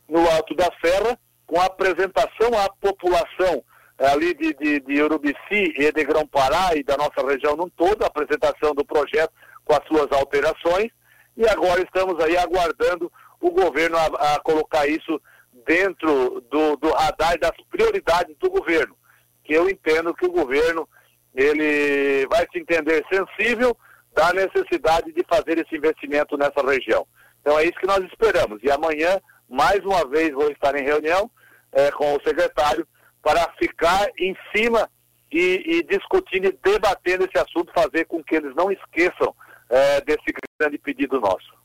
no 0.09 0.29
Alto 0.31 0.55
da 0.55 0.71
Serra, 0.83 1.19
com 1.47 1.61
a 1.61 1.67
apresentação 1.67 2.59
à 2.59 2.69
população 2.81 3.63
eh, 3.99 4.07
ali 4.07 4.35
de, 4.35 4.55
de, 4.55 4.81
de 4.81 5.03
Urubici 5.03 5.73
e 5.77 5.93
de 5.93 6.05
Grão-Pará 6.05 6.75
e 6.75 6.83
da 6.83 6.97
nossa 6.97 7.27
região 7.27 7.57
num 7.57 7.69
todo, 7.71 8.03
a 8.03 8.07
apresentação 8.07 8.75
do 8.75 8.85
projeto 8.85 9.33
com 9.69 9.75
as 9.75 9.87
suas 9.87 10.11
alterações, 10.11 10.91
e 11.37 11.47
agora 11.47 11.83
estamos 11.83 12.19
aí 12.25 12.37
aguardando 12.39 13.13
o 13.39 13.51
governo 13.51 13.97
a, 13.99 14.35
a 14.35 14.41
colocar 14.41 14.87
isso 14.87 15.21
dentro 15.67 16.41
do, 16.51 16.77
do 16.77 16.91
radar 16.91 17.39
das 17.39 17.53
prioridades 17.71 18.35
do 18.39 18.49
governo, 18.49 18.97
que 19.45 19.53
eu 19.53 19.69
entendo 19.69 20.15
que 20.15 20.25
o 20.25 20.33
governo 20.33 20.89
ele 21.35 22.27
vai 22.29 22.47
se 22.51 22.59
entender 22.59 23.05
sensível 23.13 23.77
da 24.15 24.33
necessidade 24.33 25.13
de 25.13 25.23
fazer 25.29 25.59
esse 25.59 25.77
investimento 25.77 26.37
nessa 26.37 26.67
região. 26.67 27.07
Então 27.41 27.59
é 27.59 27.65
isso 27.65 27.79
que 27.79 27.87
nós 27.87 28.03
esperamos. 28.05 28.61
E 28.63 28.71
amanhã, 28.71 29.21
mais 29.49 29.85
uma 29.85 30.09
vez, 30.09 30.33
vou 30.33 30.51
estar 30.51 30.75
em 30.75 30.85
reunião 30.85 31.31
é, 31.73 31.91
com 31.93 32.15
o 32.15 32.23
secretário 32.27 32.89
para 33.23 33.53
ficar 33.61 34.09
em 34.19 34.35
cima 34.55 34.91
e, 35.31 35.63
e, 35.67 35.83
discutindo 35.85 36.47
e 36.47 36.59
debatendo 36.63 37.25
esse 37.25 37.39
assunto, 37.39 37.73
fazer 37.75 38.07
com 38.07 38.25
que 38.25 38.35
eles 38.35 38.55
não 38.55 38.73
esqueçam 38.73 39.35
é, 39.71 40.01
desse 40.01 40.33
grande 40.59 40.79
pedido 40.79 41.21
nosso. 41.21 41.59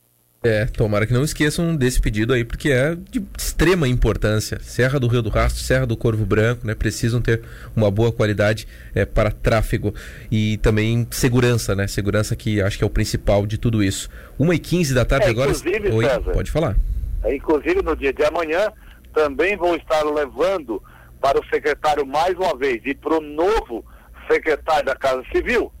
É, 0.44 0.66
tomara 0.66 1.06
que 1.06 1.12
não 1.14 1.24
esqueçam 1.24 1.74
desse 1.74 1.98
pedido 1.98 2.34
aí, 2.34 2.44
porque 2.44 2.70
é 2.70 2.94
de 2.94 3.24
extrema 3.36 3.88
importância. 3.88 4.60
Serra 4.60 5.00
do 5.00 5.06
Rio 5.06 5.22
do 5.22 5.30
Rastro, 5.30 5.62
Serra 5.62 5.86
do 5.86 5.96
Corvo 5.96 6.26
Branco, 6.26 6.66
né? 6.66 6.74
Precisam 6.74 7.22
ter 7.22 7.42
uma 7.74 7.90
boa 7.90 8.12
qualidade 8.12 8.68
é, 8.94 9.06
para 9.06 9.30
tráfego 9.30 9.94
e 10.30 10.58
também 10.58 11.08
segurança, 11.10 11.74
né? 11.74 11.86
Segurança 11.86 12.36
que 12.36 12.60
acho 12.60 12.76
que 12.76 12.84
é 12.84 12.86
o 12.86 12.90
principal 12.90 13.46
de 13.46 13.56
tudo 13.56 13.82
isso. 13.82 14.10
Uma 14.38 14.54
e 14.54 14.58
quinze 14.58 14.94
da 14.94 15.02
tarde 15.06 15.28
é, 15.28 15.30
agora. 15.30 15.50
Oi, 15.50 16.04
César, 16.04 16.32
pode 16.32 16.50
falar. 16.50 16.76
É, 17.22 17.34
inclusive 17.34 17.80
no 17.80 17.96
dia 17.96 18.12
de 18.12 18.22
amanhã 18.22 18.70
também 19.14 19.56
vou 19.56 19.74
estar 19.76 20.02
levando 20.02 20.82
para 21.22 21.40
o 21.40 21.46
secretário 21.46 22.04
mais 22.04 22.34
uma 22.34 22.54
vez 22.54 22.82
e 22.84 22.94
para 22.94 23.16
o 23.16 23.20
novo 23.22 23.82
secretário 24.30 24.84
da 24.84 24.94
Casa 24.94 25.22
Civil 25.32 25.72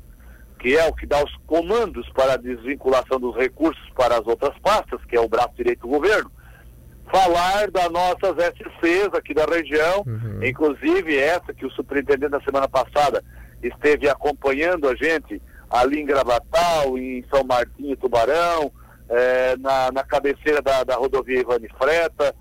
que 0.64 0.74
é 0.74 0.86
o 0.86 0.94
que 0.94 1.04
dá 1.04 1.22
os 1.22 1.36
comandos 1.46 2.08
para 2.14 2.32
a 2.32 2.36
desvinculação 2.38 3.20
dos 3.20 3.36
recursos 3.36 3.86
para 3.94 4.14
as 4.14 4.26
outras 4.26 4.58
pastas, 4.60 4.98
que 5.04 5.14
é 5.14 5.20
o 5.20 5.28
braço 5.28 5.52
direito 5.54 5.80
do 5.80 5.88
governo, 5.88 6.32
falar 7.12 7.70
das 7.70 7.90
nossas 7.90 8.34
SCs 8.38 9.12
aqui 9.12 9.34
da 9.34 9.44
região, 9.44 10.02
uhum. 10.06 10.42
inclusive 10.42 11.18
essa 11.18 11.52
que 11.52 11.66
o 11.66 11.70
superintendente 11.72 12.30
da 12.30 12.40
semana 12.40 12.66
passada 12.66 13.22
esteve 13.62 14.08
acompanhando 14.08 14.88
a 14.88 14.94
gente 14.94 15.40
ali 15.68 16.00
em 16.00 16.06
Gravatal, 16.06 16.96
em 16.96 17.22
São 17.28 17.44
Martinho, 17.44 17.94
Tubarão, 17.98 18.72
é, 19.10 19.58
na, 19.58 19.92
na, 19.92 20.02
cabeceira 20.02 20.62
da, 20.62 20.82
da 20.82 20.94
rodovia 20.94 21.40
Ivani 21.40 21.68
Freta, 21.76 22.34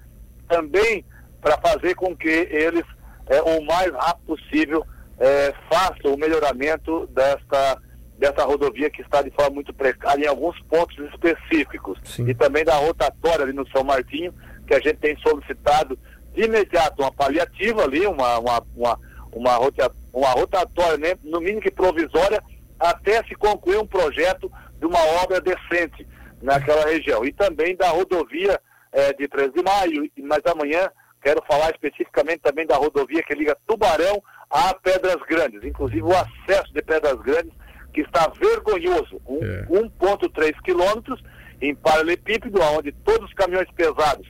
também 0.47 1.03
para 1.41 1.57
fazer 1.57 1.93
com 1.95 2.15
que 2.15 2.29
eles, 2.29 2.85
é, 3.27 3.41
o 3.41 3.65
mais 3.65 3.91
rápido 3.91 4.37
possível, 4.37 4.87
é, 5.19 5.53
façam 5.69 6.13
o 6.13 6.17
melhoramento 6.17 7.05
desta 7.07 7.82
dessa 8.17 8.43
rodovia 8.43 8.89
que 8.89 9.01
está 9.01 9.21
de 9.21 9.31
forma 9.31 9.55
muito 9.55 9.73
precária 9.73 10.25
em 10.25 10.27
alguns 10.27 10.59
pontos 10.61 10.97
específicos. 11.11 11.99
Sim. 12.03 12.27
E 12.27 12.33
também 12.33 12.63
da 12.63 12.75
rotatória 12.75 13.43
ali 13.43 13.53
no 13.53 13.67
São 13.69 13.83
Martinho, 13.83 14.33
que 14.67 14.73
a 14.73 14.79
gente 14.79 14.97
tem 14.97 15.17
solicitado 15.17 15.97
de 16.33 16.43
imediato 16.43 17.01
uma 17.01 17.11
paliativa 17.11 17.83
ali, 17.83 18.05
uma, 18.05 18.39
uma, 18.39 18.63
uma, 18.75 18.99
uma, 19.31 19.55
rota, 19.55 19.91
uma 20.11 20.29
rotatória, 20.31 20.97
né, 20.97 21.15
no 21.23 21.39
mínimo 21.39 21.61
que 21.61 21.71
provisória, 21.71 22.41
até 22.79 23.23
se 23.23 23.35
concluir 23.35 23.77
um 23.77 23.87
projeto 23.87 24.51
de 24.79 24.85
uma 24.85 24.99
obra 25.23 25.39
decente 25.39 26.07
naquela 26.41 26.85
região. 26.85 27.23
E 27.23 27.31
também 27.31 27.75
da 27.75 27.89
rodovia 27.89 28.59
é, 28.91 29.13
de 29.13 29.27
13 29.27 29.53
de 29.53 29.63
maio, 29.63 30.11
mas 30.19 30.41
amanhã 30.45 30.89
quero 31.21 31.41
falar 31.47 31.71
especificamente 31.71 32.41
também 32.41 32.65
da 32.65 32.75
rodovia 32.75 33.23
que 33.23 33.33
liga 33.33 33.57
Tubarão 33.65 34.21
a 34.49 34.73
Pedras 34.75 35.17
Grandes. 35.27 35.63
Inclusive 35.63 36.03
o 36.03 36.11
acesso 36.11 36.71
de 36.73 36.81
Pedras 36.81 37.19
Grandes 37.21 37.53
que 37.93 38.01
está 38.01 38.31
vergonhoso, 38.39 39.21
um, 39.27 39.39
é. 39.43 39.65
1,3 39.67 40.53
quilômetros 40.63 41.23
em 41.61 41.75
paralelepípedo, 41.75 42.59
onde 42.61 42.91
todos 42.91 43.29
os 43.29 43.33
caminhões 43.33 43.69
pesados 43.75 44.27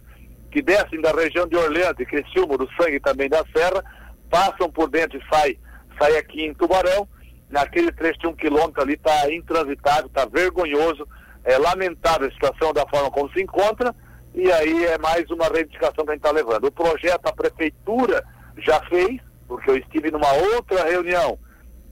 que 0.51 0.61
descem 0.61 1.01
da 1.01 1.11
região 1.11 1.47
de 1.47 1.55
Orleans, 1.55 1.95
de 1.95 2.05
Criciúma, 2.05 2.57
do 2.57 2.69
Sangue 2.75 2.97
e 2.97 2.99
também 2.99 3.27
da 3.27 3.43
Serra, 3.55 3.83
passam 4.29 4.69
por 4.69 4.87
dentro 4.89 5.17
e 5.17 5.35
saem 5.35 5.57
sai 5.97 6.17
aqui 6.17 6.43
em 6.43 6.53
Tubarão. 6.53 7.07
Naquele 7.49 7.91
trecho 7.91 8.19
de 8.19 8.27
um 8.27 8.33
quilômetro 8.33 8.81
ali 8.81 8.93
está 8.93 9.31
intransitável, 9.31 10.07
está 10.07 10.25
vergonhoso, 10.25 11.07
é 11.43 11.57
lamentável 11.57 12.27
a 12.27 12.31
situação 12.31 12.73
da 12.73 12.87
forma 12.87 13.11
como 13.11 13.31
se 13.31 13.41
encontra, 13.41 13.95
e 14.33 14.51
aí 14.51 14.85
é 14.85 14.97
mais 14.97 15.29
uma 15.29 15.47
reivindicação 15.47 16.03
que 16.03 16.11
a 16.11 16.13
gente 16.15 16.25
está 16.25 16.31
levando. 16.31 16.65
O 16.65 16.71
projeto 16.71 17.27
a 17.27 17.33
prefeitura 17.33 18.23
já 18.57 18.81
fez, 18.85 19.21
porque 19.47 19.69
eu 19.69 19.77
estive 19.77 20.09
numa 20.09 20.31
outra 20.33 20.83
reunião 20.85 21.37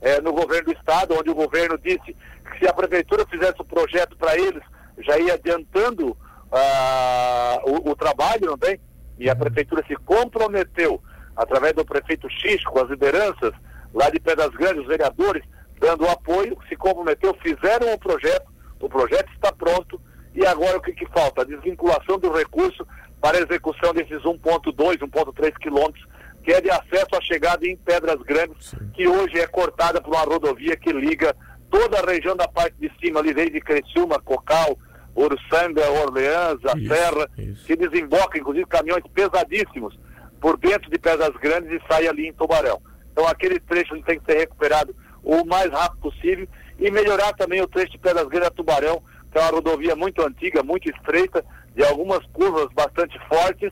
é, 0.01 0.19
no 0.19 0.33
governo 0.33 0.65
do 0.65 0.73
estado, 0.73 1.15
onde 1.17 1.29
o 1.29 1.35
governo 1.35 1.77
disse 1.77 2.15
que 2.51 2.59
se 2.59 2.67
a 2.67 2.73
prefeitura 2.73 3.25
fizesse 3.27 3.61
o 3.61 3.65
projeto 3.65 4.17
para 4.17 4.35
eles, 4.37 4.63
já 4.99 5.17
ia 5.17 5.35
adiantando 5.35 6.17
ah, 6.51 7.59
o, 7.65 7.91
o, 7.91 7.95
trabalho, 7.95 8.57
tem? 8.57 8.79
E 9.17 9.29
a 9.29 9.35
prefeitura 9.35 9.83
se 9.87 9.95
comprometeu, 9.95 11.01
através 11.35 11.73
do 11.73 11.85
prefeito 11.85 12.29
X, 12.29 12.63
com 12.65 12.79
as 12.79 12.89
lideranças 12.89 13.53
lá 13.93 14.09
de 14.09 14.19
Pedras 14.19 14.49
Grandes, 14.49 14.81
os 14.81 14.87
vereadores, 14.87 15.43
dando 15.79 16.07
apoio, 16.07 16.57
se 16.67 16.75
comprometeu, 16.75 17.35
fizeram 17.41 17.93
o 17.93 17.99
projeto, 17.99 18.51
o 18.79 18.89
projeto 18.89 19.31
está 19.33 19.51
pronto, 19.51 20.01
e 20.33 20.45
agora 20.45 20.77
o 20.77 20.81
que, 20.81 20.93
que 20.93 21.05
falta? 21.07 21.41
A 21.41 21.45
desvinculação 21.45 22.17
do 22.17 22.31
recurso 22.31 22.85
para 23.19 23.37
a 23.37 23.41
execução 23.41 23.93
desses 23.93 24.21
1,2, 24.23 24.97
1,3 24.99 25.53
quilômetros 25.59 26.05
que 26.43 26.51
é 26.51 26.61
de 26.61 26.69
acesso 26.69 27.15
à 27.15 27.21
chegada 27.21 27.65
em 27.67 27.77
Pedras 27.77 28.21
Grandes, 28.21 28.69
Sim. 28.69 28.89
que 28.93 29.07
hoje 29.07 29.39
é 29.39 29.47
cortada 29.47 30.01
por 30.01 30.13
uma 30.13 30.23
rodovia 30.23 30.75
que 30.75 30.91
liga 30.91 31.35
toda 31.69 31.99
a 31.99 32.05
região 32.05 32.35
da 32.35 32.47
parte 32.47 32.75
de 32.79 32.91
cima, 32.99 33.19
ali 33.19 33.33
desde 33.33 33.61
Criciúma, 33.61 34.19
Cocal, 34.19 34.77
Uruçanga, 35.15 35.89
Orleans, 35.89 36.59
a 36.65 36.77
isso, 36.77 36.93
Serra, 36.93 37.29
isso. 37.37 37.65
que 37.65 37.75
desemboca, 37.75 38.37
inclusive, 38.37 38.65
caminhões 38.65 39.03
pesadíssimos 39.13 39.97
por 40.39 40.57
dentro 40.57 40.89
de 40.89 40.97
Pedras 40.97 41.35
Grandes 41.41 41.71
e 41.71 41.81
sai 41.87 42.07
ali 42.07 42.27
em 42.27 42.33
Tubarão. 42.33 42.81
Então 43.11 43.27
aquele 43.27 43.59
trecho 43.59 44.01
tem 44.03 44.19
que 44.19 44.25
ser 44.25 44.39
recuperado 44.39 44.95
o 45.23 45.45
mais 45.45 45.69
rápido 45.71 46.01
possível 46.01 46.47
e 46.79 46.89
melhorar 46.89 47.33
também 47.33 47.61
o 47.61 47.67
trecho 47.67 47.91
de 47.91 47.99
Pedras 47.99 48.27
Grandes 48.27 48.47
a 48.47 48.51
Tubarão, 48.51 49.03
que 49.31 49.37
é 49.37 49.41
uma 49.41 49.51
rodovia 49.51 49.95
muito 49.95 50.21
antiga, 50.25 50.63
muito 50.63 50.89
estreita, 50.89 51.45
de 51.75 51.83
algumas 51.83 52.25
curvas 52.27 52.67
bastante 52.73 53.17
fortes, 53.27 53.71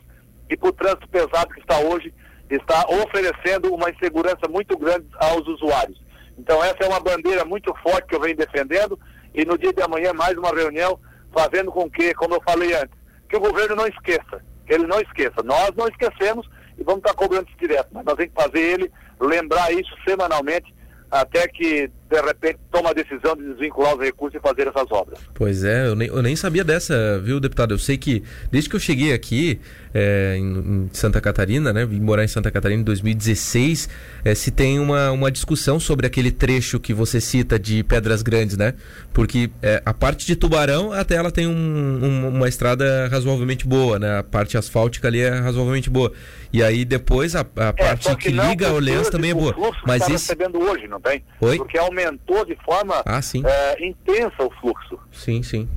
e 0.50 0.56
para 0.56 0.70
o 0.70 0.74
trânsito 0.74 1.10
pesado 1.10 1.54
que 1.54 1.60
está 1.60 1.80
hoje, 1.80 2.14
está 2.50 2.86
oferecendo 2.88 3.74
uma 3.74 3.90
insegurança 3.90 4.48
muito 4.50 4.78
grande 4.78 5.08
aos 5.18 5.48
usuários. 5.48 6.02
Então 6.38 6.64
essa 6.64 6.78
é 6.82 6.88
uma 6.88 7.00
bandeira 7.00 7.46
muito 7.46 7.74
forte 7.84 8.08
que 8.08 8.16
eu 8.16 8.22
venho 8.22 8.36
defendendo 8.36 9.00
e 9.34 9.46
no 9.46 9.58
dia 9.58 9.74
de 9.74 9.82
amanhã 9.82 10.14
mais 10.14 10.38
uma 10.38 10.50
reunião 10.50 11.00
fazendo 11.32 11.72
com 11.72 11.90
que, 11.90 12.14
como 12.16 12.36
eu 12.36 12.42
falei 12.42 12.74
antes, 12.74 12.98
que 13.30 13.38
o 13.38 13.40
governo 13.40 13.76
não 13.76 13.88
esqueça, 13.88 14.44
que 14.66 14.74
ele 14.74 14.88
não 14.88 15.00
esqueça. 15.00 15.44
Nós 15.44 15.72
não 15.76 15.88
esquecemos 15.88 16.50
e 16.78 16.84
vamos 16.84 17.02
estar 17.02 17.14
cobrando 17.14 17.48
isso 17.48 17.60
direto, 17.60 17.90
mas 17.92 18.04
nós 18.06 18.16
temos 18.16 18.34
que 18.34 18.42
fazer 18.42 18.60
ele 18.60 18.92
lembrar 19.20 19.72
isso 19.72 19.94
semanalmente 20.08 20.74
até 21.12 21.48
que 21.48 21.92
de 22.10 22.20
repente 22.22 22.60
toma 22.72 22.90
a 22.90 22.94
decisão 22.94 23.36
de 23.36 23.44
desvincular 23.44 23.96
os 23.96 24.02
recursos 24.02 24.40
e 24.40 24.42
fazer 24.42 24.68
essas 24.68 24.92
obras. 24.92 25.20
Pois 25.34 25.64
é, 25.64 25.88
eu 25.88 25.96
nem, 25.96 26.08
eu 26.08 26.22
nem 26.22 26.36
sabia 26.36 26.64
dessa, 26.64 27.20
viu, 27.20 27.40
deputado? 27.40 27.74
Eu 27.74 27.78
sei 27.78 27.98
que 27.98 28.24
desde 28.52 28.70
que 28.70 28.76
eu 28.76 28.80
cheguei 28.80 29.14
aqui 29.14 29.60
é, 29.94 30.36
em, 30.38 30.44
em, 30.44 30.90
Santa 30.92 31.22
Catarina, 31.22 31.72
né, 31.72 31.86
vim 31.86 32.00
morar 32.00 32.24
em 32.24 32.28
Santa 32.28 32.50
Catarina 32.50 32.82
em 32.82 32.84
2016, 32.84 33.90
é, 34.26 34.34
se 34.34 34.50
tem 34.50 34.80
uma, 34.80 35.12
uma 35.12 35.32
discussão 35.32 35.80
sobre 35.80 36.08
aquele 36.08 36.32
trecho 36.32 36.80
que 36.80 36.94
você 36.94 37.22
cita 37.22 37.60
de 37.60 37.84
Pedras 37.84 38.24
Grandes, 38.24 38.58
né? 38.58 38.74
Porque 39.14 39.52
é, 39.62 39.82
a 39.86 39.94
parte 39.94 40.26
de 40.26 40.36
Tubarão 40.36 40.92
até 40.92 41.16
ela 41.16 41.32
tem 41.32 41.48
um, 41.48 41.52
um, 41.52 42.28
uma 42.30 42.48
estrada 42.48 43.08
razoavelmente 43.10 43.68
boa, 43.68 44.00
né? 44.00 44.20
A 44.20 44.24
parte 44.24 44.58
asfáltica 44.58 45.08
ali 45.08 45.20
é 45.20 45.30
razoavelmente 45.30 45.90
boa. 45.90 46.12
E 46.52 46.64
aí 46.64 46.84
depois 46.84 47.36
a, 47.36 47.42
a 47.42 47.68
é, 47.68 47.72
parte 47.72 48.16
que, 48.16 48.24
que 48.24 48.30
liga 48.30 48.70
a 48.70 48.74
Orleans 48.74 49.10
também 49.10 49.32
é 49.32 49.34
boa. 49.34 49.56
Mas 49.86 50.00
tá 50.00 50.06
esse... 50.06 50.12
recebendo 50.14 50.60
hoje, 50.60 50.88
não 50.88 51.00
tem? 51.00 51.24
Oi? 51.42 51.58
Porque 51.58 51.78
aumentou 52.00 52.46
de 52.46 52.56
forma 52.64 53.02
ah. 53.06 53.20
É, 53.46 53.86
intensa 53.86 54.44
o 54.44 54.52
fluxo. 54.60 55.00
Sim, 55.12 55.44
sim. 55.44 55.68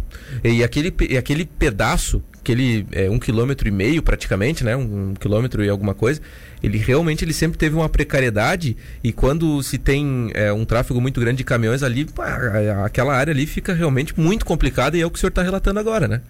E 0.45 0.62
aquele, 0.62 0.95
e 1.09 1.17
aquele 1.17 1.45
pedaço 1.45 2.23
aquele 2.43 2.85
é, 2.91 3.09
um 3.09 3.21
quilômetro 3.21 3.69
e 3.69 3.71
meio 3.71 4.02
praticamente, 4.02 4.64
né? 4.64 4.76
Um, 4.76 5.11
um, 5.11 5.14
quilômetro 5.14 5.64
e 5.64 5.69
alguma 5.69 5.95
coisa, 5.95 6.21
ele 6.61 6.76
realmente 6.76 7.25
ele 7.25 7.33
sempre 7.33 7.57
teve 7.57 7.76
uma 7.76 7.88
precariedade 7.88 8.76
e 9.02 9.12
quando 9.12 9.62
se 9.62 9.79
tem 9.79 10.31
é, 10.35 10.52
um 10.52 10.64
tráfego 10.64 11.00
muito 11.00 11.21
grande 11.21 11.38
de 11.38 11.45
caminhões 11.45 11.85
ali, 11.85 12.05
pá, 12.05 12.37
aquela 12.85 13.14
área 13.14 13.33
ali 13.33 13.47
fica 13.47 13.73
realmente 13.73 14.19
muito 14.19 14.45
complicada 14.45 14.97
e 14.97 15.00
é 15.00 15.07
o 15.07 15.11
que 15.11 15.19
o 15.19 15.21
senhor 15.21 15.31
está 15.31 15.43
relatando 15.43 15.79
agora, 15.79 16.09
né? 16.09 16.21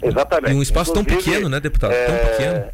Exatamente. 0.00 0.52
E 0.52 0.56
um 0.56 0.62
espaço 0.62 0.92
Inclusive, 0.92 1.16
tão 1.16 1.24
pequeno, 1.24 1.48
né, 1.48 1.58
deputado? 1.58 1.92
É... 1.92 2.06
Tão 2.06 2.30
pequeno. 2.30 2.64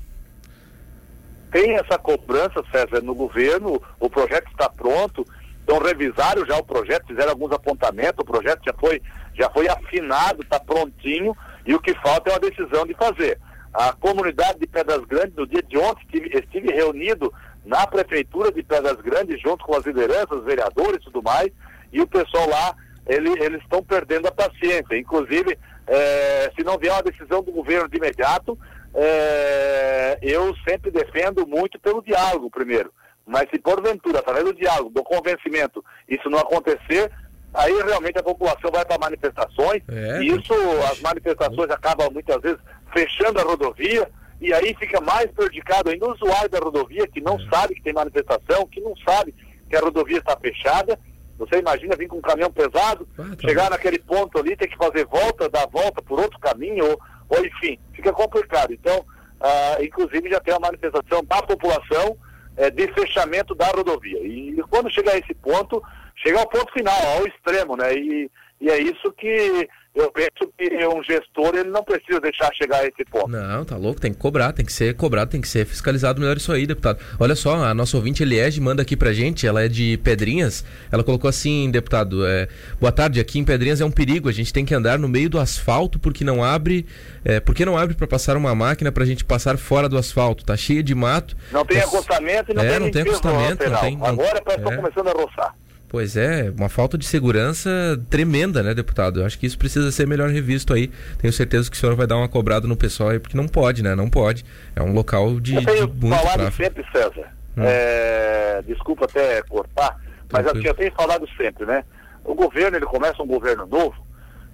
Tem 1.50 1.74
essa 1.76 1.98
cobrança, 1.98 2.62
César, 2.70 3.02
no 3.02 3.14
governo, 3.14 3.80
o 4.00 4.08
projeto 4.08 4.50
está 4.50 4.70
pronto, 4.70 5.26
então 5.62 5.78
revisaram 5.78 6.44
já 6.44 6.56
o 6.56 6.64
projeto, 6.64 7.06
fizeram 7.06 7.30
alguns 7.30 7.52
apontamentos, 7.52 8.18
o 8.18 8.24
projeto 8.24 8.60
já 8.64 8.74
foi, 8.74 9.00
já 9.34 9.48
foi 9.50 9.68
afinado, 9.68 10.42
está 10.42 10.58
prontinho, 10.58 11.36
e 11.64 11.74
o 11.74 11.80
que 11.80 11.94
falta 11.94 12.30
é 12.30 12.32
uma 12.34 12.50
decisão 12.50 12.84
de 12.86 12.94
fazer. 12.94 13.38
A 13.72 13.92
comunidade 13.92 14.58
de 14.58 14.66
Pedras 14.66 15.04
Grandes, 15.04 15.34
no 15.34 15.46
dia 15.46 15.62
de 15.62 15.78
ontem, 15.78 16.02
estive, 16.04 16.38
estive 16.38 16.72
reunido 16.72 17.32
na 17.64 17.86
prefeitura 17.86 18.50
de 18.52 18.62
Pedras 18.62 19.00
Grandes, 19.00 19.40
junto 19.40 19.64
com 19.64 19.74
as 19.76 19.86
lideranças, 19.86 20.44
vereadores 20.44 21.00
e 21.00 21.04
tudo 21.04 21.22
mais, 21.22 21.50
e 21.92 22.00
o 22.00 22.06
pessoal 22.06 22.48
lá, 22.48 22.74
ele, 23.06 23.30
eles 23.42 23.62
estão 23.62 23.82
perdendo 23.82 24.26
a 24.26 24.32
paciência. 24.32 24.98
Inclusive, 24.98 25.56
é, 25.86 26.50
se 26.56 26.64
não 26.64 26.76
vier 26.76 26.92
uma 26.92 27.02
decisão 27.02 27.42
do 27.42 27.52
governo 27.52 27.88
de 27.88 27.96
imediato, 27.96 28.58
é, 28.94 30.18
eu 30.20 30.54
sempre 30.68 30.90
defendo 30.90 31.46
muito 31.46 31.78
pelo 31.78 32.02
diálogo, 32.02 32.50
primeiro. 32.50 32.92
Mas 33.26 33.48
se 33.50 33.58
porventura, 33.58 34.18
através 34.18 34.44
do 34.44 34.54
diálogo, 34.54 34.90
do 34.90 35.02
convencimento, 35.02 35.84
isso 36.08 36.28
não 36.28 36.38
acontecer, 36.38 37.10
aí 37.54 37.72
realmente 37.82 38.18
a 38.18 38.22
população 38.22 38.70
vai 38.70 38.84
para 38.84 38.98
manifestações, 38.98 39.82
é, 39.88 40.22
e 40.22 40.28
isso, 40.28 40.54
as 40.90 41.00
manifestações 41.00 41.70
acabam 41.70 42.10
muitas 42.10 42.40
vezes 42.40 42.58
fechando 42.92 43.38
a 43.38 43.42
rodovia, 43.42 44.08
e 44.42 44.52
aí 44.52 44.74
fica 44.74 45.00
mais 45.00 45.30
prejudicado 45.30 45.88
ainda 45.88 46.04
o 46.04 46.12
usuário 46.12 46.50
da 46.50 46.58
rodovia, 46.58 47.06
que 47.06 47.20
não 47.20 47.36
é. 47.36 47.48
sabe 47.48 47.76
que 47.76 47.82
tem 47.82 47.92
manifestação, 47.92 48.66
que 48.66 48.80
não 48.80 48.94
sabe 48.96 49.32
que 49.70 49.76
a 49.76 49.80
rodovia 49.80 50.18
está 50.18 50.36
fechada. 50.36 50.98
Você 51.38 51.60
imagina 51.60 51.96
vir 51.96 52.08
com 52.08 52.16
um 52.16 52.22
caminhão 52.22 52.50
pesado, 52.50 53.08
ah, 53.18 53.22
tá 53.22 53.48
chegar 53.48 53.64
bom. 53.64 53.70
naquele 53.70 54.00
ponto 54.00 54.38
ali, 54.38 54.56
ter 54.56 54.66
que 54.66 54.76
fazer 54.76 55.06
volta, 55.06 55.48
dar 55.48 55.66
volta 55.68 56.02
por 56.02 56.18
outro 56.18 56.40
caminho, 56.40 56.84
ou, 56.84 57.00
ou 57.28 57.46
enfim, 57.46 57.78
fica 57.92 58.12
complicado. 58.12 58.72
Então, 58.72 59.04
ah, 59.40 59.76
inclusive 59.80 60.28
já 60.28 60.40
tem 60.40 60.52
uma 60.54 60.66
manifestação 60.66 61.24
da 61.24 61.40
população 61.42 62.16
eh, 62.56 62.70
de 62.70 62.88
fechamento 62.92 63.54
da 63.54 63.66
rodovia. 63.68 64.18
E 64.20 64.62
quando 64.70 64.92
chegar 64.92 65.12
a 65.12 65.18
esse 65.18 65.34
ponto, 65.34 65.82
chegar 66.16 66.40
ao 66.40 66.48
ponto 66.48 66.72
final, 66.72 66.94
ao 67.16 67.26
extremo, 67.26 67.76
né? 67.76 67.94
E, 67.94 68.30
e 68.60 68.70
é 68.70 68.78
isso 68.78 69.12
que 69.12 69.68
eu 69.94 70.10
penso 70.10 70.50
que 70.56 70.86
um 70.86 71.02
gestor 71.02 71.54
ele 71.54 71.68
não 71.68 71.84
precisa 71.84 72.18
deixar 72.18 72.50
chegar 72.54 72.78
a 72.78 72.86
esse 72.86 73.04
ponto. 73.04 73.28
Não, 73.28 73.64
tá 73.64 73.76
louco, 73.76 74.00
tem 74.00 74.12
que 74.12 74.18
cobrar, 74.18 74.52
tem 74.52 74.64
que 74.64 74.72
ser 74.72 74.94
cobrado, 74.94 75.30
tem 75.30 75.40
que 75.40 75.48
ser 75.48 75.66
fiscalizado 75.66 76.18
melhor 76.18 76.36
isso 76.36 76.50
aí, 76.50 76.66
deputado. 76.66 76.98
Olha 77.20 77.34
só, 77.34 77.62
a 77.64 77.74
nossa 77.74 77.96
ouvinte 77.96 78.22
Eliege 78.22 78.58
manda 78.60 78.80
aqui 78.80 78.96
pra 78.96 79.12
gente, 79.12 79.46
ela 79.46 79.62
é 79.62 79.68
de 79.68 79.98
Pedrinhas, 79.98 80.64
ela 80.90 81.04
colocou 81.04 81.28
assim, 81.28 81.70
deputado, 81.70 82.26
é, 82.26 82.48
boa 82.80 82.90
tarde, 82.90 83.20
aqui 83.20 83.38
em 83.38 83.44
Pedrinhas 83.44 83.82
é 83.82 83.84
um 83.84 83.90
perigo, 83.90 84.28
a 84.28 84.32
gente 84.32 84.52
tem 84.52 84.64
que 84.64 84.74
andar 84.74 84.98
no 84.98 85.08
meio 85.08 85.28
do 85.28 85.38
asfalto 85.38 85.98
porque 85.98 86.24
não 86.24 86.42
abre, 86.42 86.86
é, 87.22 87.38
porque 87.38 87.64
não 87.64 87.76
abre 87.76 87.94
para 87.94 88.06
passar 88.06 88.36
uma 88.36 88.54
máquina 88.54 88.90
pra 88.90 89.04
gente 89.04 89.24
passar 89.24 89.58
fora 89.58 89.90
do 89.90 89.98
asfalto, 89.98 90.44
tá 90.44 90.56
cheio 90.56 90.82
de 90.82 90.94
mato. 90.94 91.36
Não 91.50 91.66
tem 91.66 91.78
é, 91.78 91.84
acostamento 91.84 92.50
e 92.50 92.54
não 92.54 92.62
é, 92.62 92.70
tem 92.70 92.80
não 92.80 92.90
tem 92.90 93.02
acostamento, 93.02 93.68
não 93.68 93.80
tem, 93.80 93.96
não, 93.96 94.06
Agora 94.06 94.40
parece 94.42 94.64
que 94.64 94.72
é. 94.72 94.76
começando 94.76 95.08
a 95.08 95.12
roçar. 95.12 95.54
Pois 95.92 96.16
é, 96.16 96.50
uma 96.56 96.70
falta 96.70 96.96
de 96.96 97.04
segurança 97.04 97.68
tremenda, 98.08 98.62
né, 98.62 98.72
deputado? 98.72 99.20
Eu 99.20 99.26
acho 99.26 99.38
que 99.38 99.44
isso 99.44 99.58
precisa 99.58 99.92
ser 99.92 100.06
melhor 100.06 100.30
revisto 100.30 100.72
aí. 100.72 100.90
Tenho 101.18 101.30
certeza 101.30 101.70
que 101.70 101.76
o 101.76 101.78
senhor 101.78 101.94
vai 101.94 102.06
dar 102.06 102.16
uma 102.16 102.30
cobrada 102.30 102.66
no 102.66 102.74
pessoal 102.74 103.10
aí, 103.10 103.18
porque 103.18 103.36
não 103.36 103.46
pode, 103.46 103.82
né? 103.82 103.94
Não 103.94 104.08
pode. 104.08 104.42
É 104.74 104.82
um 104.82 104.94
local 104.94 105.38
de, 105.38 105.54
eu 105.54 105.62
tenho 105.62 105.86
de 105.86 106.08
falado 106.08 106.38
tráfego. 106.38 106.64
sempre, 106.64 106.86
César. 106.90 107.30
Hum. 107.58 107.62
É, 107.62 108.62
desculpa 108.66 109.04
até 109.04 109.42
cortar, 109.42 110.00
mas 110.32 110.46
assim, 110.46 110.64
eu 110.66 110.72
tenho 110.72 110.90
falado 110.92 111.28
sempre, 111.36 111.66
né? 111.66 111.84
O 112.24 112.34
governo, 112.34 112.78
ele 112.78 112.86
começa 112.86 113.22
um 113.22 113.26
governo 113.26 113.66
novo, 113.66 114.06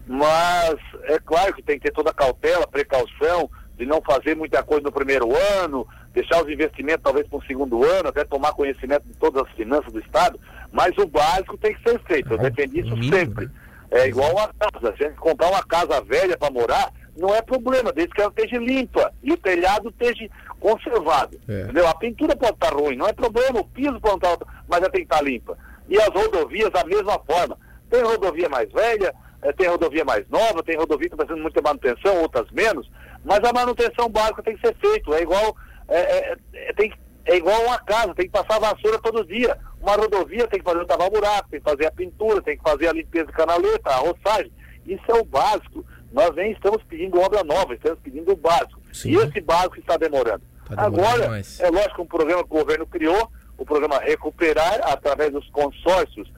mas 0.08 0.74
é 1.04 1.20
claro 1.20 1.54
que 1.54 1.62
tem 1.62 1.78
que 1.78 1.84
ter 1.84 1.92
toda 1.92 2.10
a 2.10 2.14
cautela, 2.14 2.66
precaução, 2.66 3.48
de 3.76 3.86
não 3.86 4.02
fazer 4.02 4.34
muita 4.34 4.60
coisa 4.64 4.82
no 4.82 4.90
primeiro 4.90 5.28
ano, 5.62 5.86
deixar 6.20 6.42
os 6.42 6.50
investimentos 6.50 7.02
talvez 7.02 7.26
para 7.28 7.38
o 7.38 7.44
segundo 7.44 7.84
ano, 7.84 8.08
até 8.08 8.24
tomar 8.24 8.52
conhecimento 8.52 9.04
de 9.06 9.14
todas 9.14 9.44
as 9.44 9.52
finanças 9.52 9.92
do 9.92 10.00
Estado, 10.00 10.38
mas 10.72 10.96
o 10.98 11.06
básico 11.06 11.56
tem 11.56 11.74
que 11.74 11.88
ser 11.88 12.00
feito. 12.00 12.32
Eu 12.32 12.38
defendo 12.38 12.76
isso 12.76 13.02
sempre. 13.04 13.46
Né? 13.46 13.52
É 13.90 14.08
igual 14.08 14.32
uma 14.32 14.48
casa. 14.48 14.94
Se 14.96 15.04
a 15.04 15.08
gente 15.08 15.18
comprar 15.18 15.48
uma 15.48 15.62
casa 15.62 16.00
velha 16.02 16.36
para 16.36 16.50
morar, 16.50 16.92
não 17.16 17.34
é 17.34 17.40
problema, 17.40 17.92
desde 17.92 18.14
que 18.14 18.20
ela 18.20 18.30
esteja 18.36 18.58
limpa 18.58 19.12
e 19.22 19.32
o 19.32 19.36
telhado 19.36 19.88
esteja 19.88 20.28
conservado. 20.60 21.38
É. 21.48 21.62
Entendeu? 21.62 21.88
A 21.88 21.94
pintura 21.94 22.36
pode 22.36 22.52
estar 22.52 22.72
ruim, 22.72 22.96
não 22.96 23.06
é 23.06 23.12
problema, 23.12 23.60
o 23.60 23.64
piso 23.64 24.00
pode 24.00 24.16
estar, 24.16 24.38
mas 24.68 24.80
ela 24.80 24.90
tem 24.90 25.06
que 25.06 25.12
estar 25.12 25.22
limpa. 25.22 25.56
E 25.88 25.96
as 25.98 26.08
rodovias 26.08 26.70
da 26.70 26.84
mesma 26.84 27.18
forma. 27.20 27.56
Tem 27.90 28.02
rodovia 28.02 28.48
mais 28.50 28.70
velha, 28.70 29.14
é, 29.40 29.52
tem 29.52 29.66
rodovia 29.66 30.04
mais 30.04 30.28
nova, 30.28 30.62
tem 30.62 30.76
rodovia 30.76 31.08
que 31.08 31.14
está 31.14 31.26
fazendo 31.26 31.42
muita 31.42 31.62
manutenção, 31.62 32.20
outras 32.20 32.50
menos, 32.50 32.90
mas 33.24 33.38
a 33.42 33.52
manutenção 33.52 34.08
básica 34.10 34.42
tem 34.42 34.56
que 34.56 34.66
ser 34.66 34.76
feita. 34.76 35.10
É 35.14 35.22
igual, 35.22 35.56
é, 35.88 36.00
é, 36.00 36.36
é, 36.54 36.72
tem, 36.74 36.92
é 37.24 37.36
igual 37.36 37.62
uma 37.62 37.78
casa, 37.80 38.14
tem 38.14 38.26
que 38.26 38.32
passar 38.32 38.60
vassoura 38.60 38.98
todo 38.98 39.24
dia. 39.24 39.58
Uma 39.80 39.96
rodovia 39.96 40.46
tem 40.46 40.58
que 40.58 40.64
fazer 40.64 40.80
o 40.80 40.86
tavar 40.86 41.10
buraco, 41.10 41.48
tem 41.50 41.60
que 41.60 41.70
fazer 41.70 41.86
a 41.86 41.90
pintura, 41.90 42.42
tem 42.42 42.56
que 42.56 42.62
fazer 42.62 42.88
a 42.88 42.92
limpeza 42.92 43.26
de 43.26 43.32
canaleta, 43.32 43.90
a 43.90 43.96
roçagem. 43.96 44.52
Isso 44.86 45.04
é 45.08 45.14
o 45.14 45.24
básico. 45.24 45.84
Nós 46.12 46.34
nem 46.34 46.52
estamos 46.52 46.82
pedindo 46.84 47.20
obra 47.20 47.42
nova, 47.44 47.74
estamos 47.74 47.98
pedindo 48.00 48.32
o 48.32 48.36
básico. 48.36 48.80
Sim. 48.92 49.10
E 49.10 49.16
esse 49.16 49.40
básico 49.40 49.78
está 49.78 49.96
demorando. 49.96 50.42
Tá 50.66 50.82
Agora, 50.82 51.22
demais. 51.22 51.60
é 51.60 51.70
lógico, 51.70 52.02
um 52.02 52.06
programa 52.06 52.44
que 52.44 52.50
o 52.50 52.58
governo 52.58 52.86
criou, 52.86 53.30
o 53.56 53.64
programa 53.64 53.98
Recuperar, 53.98 54.80
através 54.84 55.32
dos 55.32 55.48
consórcios 55.50 56.30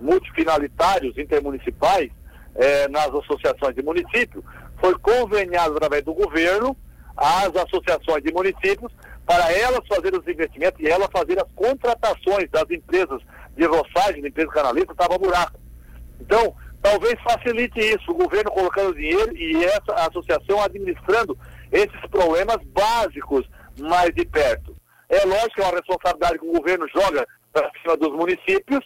multifinalitários 0.00 1.16
intermunicipais, 1.18 2.10
é, 2.54 2.88
nas 2.88 3.08
associações 3.08 3.74
de 3.74 3.82
município, 3.82 4.44
foi 4.80 4.96
conveniado 4.98 5.76
através 5.76 6.04
do 6.04 6.12
governo 6.12 6.76
às 7.18 7.50
associações 7.54 8.22
de 8.22 8.32
municípios 8.32 8.92
para 9.26 9.52
elas 9.52 9.86
fazerem 9.86 10.18
os 10.18 10.26
investimentos 10.26 10.80
e 10.80 10.88
elas 10.88 11.08
fazerem 11.12 11.42
as 11.42 11.52
contratações 11.52 12.48
das 12.50 12.64
empresas 12.70 13.20
de 13.56 13.66
roçagem, 13.66 14.22
de 14.22 14.28
empresas 14.28 14.54
canalistas, 14.54 14.92
estava 14.92 15.18
buraco. 15.18 15.58
Então, 16.20 16.54
talvez 16.80 17.14
facilite 17.22 17.78
isso, 17.78 18.10
o 18.10 18.14
governo 18.14 18.50
colocando 18.50 18.94
dinheiro 18.94 19.36
e 19.36 19.64
essa 19.64 19.92
associação 20.08 20.62
administrando 20.62 21.36
esses 21.70 22.00
problemas 22.10 22.58
básicos 22.68 23.46
mais 23.78 24.14
de 24.14 24.24
perto. 24.24 24.74
É 25.08 25.24
lógico 25.24 25.54
que 25.56 25.60
é 25.60 25.64
uma 25.64 25.76
responsabilidade 25.76 26.38
que 26.38 26.46
o 26.46 26.52
governo 26.52 26.86
joga 26.88 27.26
para 27.52 27.70
cima 27.82 27.96
dos 27.96 28.12
municípios, 28.12 28.84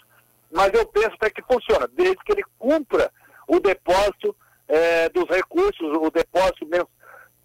mas 0.50 0.72
eu 0.72 0.86
penso 0.86 1.12
até 1.14 1.30
que 1.30 1.42
funciona, 1.42 1.88
desde 1.94 2.18
que 2.24 2.32
ele 2.32 2.44
cumpra 2.58 3.10
o 3.46 3.60
depósito 3.60 4.34
é, 4.68 5.08
dos 5.10 5.24
recursos, 5.28 5.80
o 5.80 6.10
depósito 6.10 6.66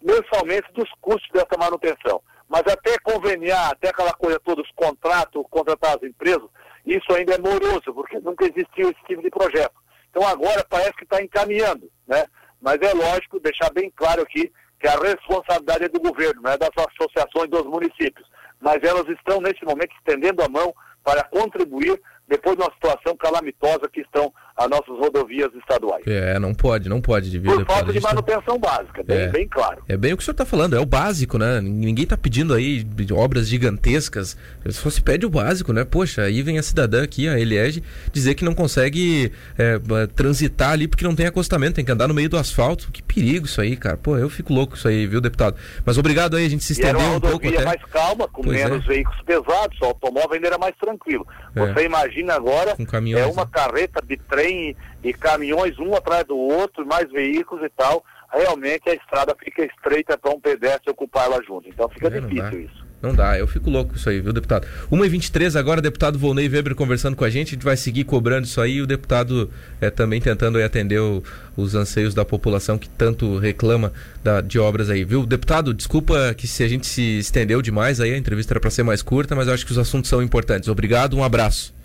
mensalmente 0.00 0.72
dos 0.72 0.90
custos 1.00 1.28
dessa 1.32 1.56
manutenção. 1.58 2.22
Mas 2.48 2.62
até 2.66 2.98
conveniar, 3.00 3.72
até 3.72 3.90
aquela 3.90 4.12
coisa 4.14 4.40
toda, 4.40 4.62
os 4.62 4.70
contratos, 4.72 5.44
contratar 5.50 5.96
as 5.96 6.02
empresas, 6.02 6.48
isso 6.86 7.12
ainda 7.12 7.34
é 7.34 7.38
moroso, 7.38 7.92
porque 7.92 8.18
nunca 8.20 8.46
existiu 8.46 8.90
esse 8.90 9.04
tipo 9.06 9.22
de 9.22 9.30
projeto. 9.30 9.74
Então 10.10 10.26
agora 10.26 10.64
parece 10.68 10.94
que 10.94 11.04
está 11.04 11.22
encaminhando, 11.22 11.90
né? 12.06 12.24
Mas 12.60 12.78
é 12.80 12.92
lógico 12.94 13.38
deixar 13.38 13.70
bem 13.70 13.92
claro 13.94 14.22
aqui 14.22 14.50
que 14.80 14.88
a 14.88 14.98
responsabilidade 14.98 15.84
é 15.84 15.88
do 15.88 16.00
governo, 16.00 16.42
não 16.42 16.52
é 16.52 16.56
das 16.56 16.70
associações 16.76 17.50
dos 17.50 17.64
municípios. 17.64 18.26
Mas 18.60 18.82
elas 18.82 19.06
estão, 19.08 19.40
nesse 19.40 19.64
momento, 19.64 19.94
estendendo 19.96 20.42
a 20.42 20.48
mão 20.48 20.74
para 21.04 21.24
contribuir 21.24 22.00
depois 22.26 22.56
de 22.56 22.62
uma 22.62 22.72
situação 22.72 23.16
calamitosa 23.16 23.88
que 23.92 24.00
estão 24.00 24.32
as 24.58 24.68
nossas 24.68 24.98
rodovias 24.98 25.54
estaduais. 25.54 26.02
É, 26.04 26.36
não 26.38 26.52
pode, 26.52 26.88
não 26.88 27.00
pode. 27.00 27.30
Devido 27.30 27.54
Por 27.54 27.66
falta 27.66 27.92
de 27.92 28.00
manutenção 28.00 28.58
tá... 28.58 28.70
básica, 28.70 29.04
bem, 29.04 29.16
é, 29.16 29.28
bem 29.28 29.46
claro. 29.46 29.82
É 29.88 29.96
bem 29.96 30.12
o 30.12 30.16
que 30.16 30.22
o 30.22 30.24
senhor 30.24 30.32
está 30.32 30.44
falando, 30.44 30.74
é 30.74 30.80
o 30.80 30.84
básico, 30.84 31.38
né? 31.38 31.60
Ninguém 31.60 32.02
está 32.02 32.16
pedindo 32.16 32.52
aí 32.52 32.84
obras 33.12 33.48
gigantescas. 33.48 34.36
Se 34.68 34.80
fosse 34.80 35.00
pede 35.00 35.24
o 35.24 35.30
básico, 35.30 35.72
né? 35.72 35.84
Poxa, 35.84 36.22
aí 36.22 36.42
vem 36.42 36.58
a 36.58 36.62
cidadã 36.62 37.04
aqui, 37.04 37.28
a 37.28 37.38
Eliege, 37.38 37.84
dizer 38.12 38.34
que 38.34 38.44
não 38.44 38.52
consegue 38.52 39.32
é, 39.56 39.78
transitar 40.08 40.72
ali 40.72 40.88
porque 40.88 41.04
não 41.04 41.14
tem 41.14 41.26
acostamento, 41.26 41.76
tem 41.76 41.84
que 41.84 41.92
andar 41.92 42.08
no 42.08 42.14
meio 42.14 42.28
do 42.28 42.36
asfalto. 42.36 42.90
Que 42.90 43.00
perigo 43.00 43.46
isso 43.46 43.60
aí, 43.60 43.76
cara. 43.76 43.96
Pô, 43.96 44.18
eu 44.18 44.28
fico 44.28 44.52
louco 44.52 44.74
isso 44.74 44.88
aí, 44.88 45.06
viu, 45.06 45.20
deputado? 45.20 45.56
Mas 45.86 45.98
obrigado 45.98 46.36
aí, 46.36 46.46
a 46.46 46.50
gente 46.50 46.64
se 46.64 46.72
estendeu 46.72 47.00
um 47.00 47.20
pouco 47.20 47.46
até. 47.46 47.64
mais 47.64 47.82
calma, 47.92 48.26
com 48.26 48.42
pois 48.42 48.56
menos 48.56 48.84
é. 48.84 48.88
veículos 48.88 49.20
pesados, 49.22 49.80
o 49.80 49.84
automóvel 49.84 50.32
ainda 50.32 50.48
era 50.48 50.58
mais 50.58 50.74
tranquilo. 50.80 51.24
É. 51.54 51.60
Você 51.60 51.84
imagina 51.84 52.34
agora, 52.34 52.74
um 52.76 53.16
é 53.16 53.26
uma 53.26 53.44
né? 53.44 53.50
carreta 53.52 54.02
de 54.04 54.16
trem 54.16 54.47
e 54.48 55.12
caminhões 55.12 55.78
um 55.78 55.94
atrás 55.94 56.24
do 56.24 56.36
outro, 56.36 56.86
mais 56.86 57.10
veículos 57.10 57.64
e 57.64 57.70
tal, 57.70 58.04
realmente 58.32 58.88
a 58.88 58.94
estrada 58.94 59.34
fica 59.42 59.64
estreita 59.64 60.18
para 60.18 60.32
um 60.32 60.40
pedestre 60.40 60.90
ocupar 60.90 61.26
ela 61.26 61.42
junto. 61.42 61.68
Então 61.68 61.88
fica 61.88 62.08
é, 62.08 62.20
difícil 62.20 62.60
isso. 62.60 62.88
Não 63.00 63.14
dá, 63.14 63.38
eu 63.38 63.46
fico 63.46 63.70
louco 63.70 63.90
com 63.90 63.96
isso 63.96 64.10
aí, 64.10 64.20
viu, 64.20 64.32
deputado? 64.32 64.66
1h23 64.90 65.56
agora, 65.56 65.80
deputado 65.80 66.18
Volney 66.18 66.48
Weber 66.48 66.74
conversando 66.74 67.14
com 67.14 67.24
a 67.24 67.30
gente, 67.30 67.48
a 67.48 67.50
gente 67.52 67.64
vai 67.64 67.76
seguir 67.76 68.02
cobrando 68.02 68.44
isso 68.44 68.60
aí 68.60 68.74
e 68.74 68.82
o 68.82 68.88
deputado 68.88 69.48
é, 69.80 69.88
também 69.88 70.20
tentando 70.20 70.60
atender 70.60 70.98
o, 70.98 71.22
os 71.56 71.76
anseios 71.76 72.12
da 72.12 72.24
população 72.24 72.76
que 72.76 72.88
tanto 72.88 73.38
reclama 73.38 73.92
da, 74.24 74.40
de 74.40 74.58
obras 74.58 74.90
aí, 74.90 75.04
viu? 75.04 75.24
Deputado, 75.24 75.72
desculpa 75.72 76.34
que 76.36 76.48
se 76.48 76.64
a 76.64 76.68
gente 76.68 76.88
se 76.88 77.20
estendeu 77.20 77.62
demais 77.62 78.00
aí, 78.00 78.12
a 78.12 78.18
entrevista 78.18 78.54
era 78.54 78.60
para 78.60 78.70
ser 78.70 78.82
mais 78.82 79.00
curta, 79.00 79.36
mas 79.36 79.46
eu 79.46 79.54
acho 79.54 79.64
que 79.64 79.72
os 79.72 79.78
assuntos 79.78 80.10
são 80.10 80.20
importantes. 80.20 80.68
Obrigado, 80.68 81.16
um 81.16 81.22
abraço. 81.22 81.77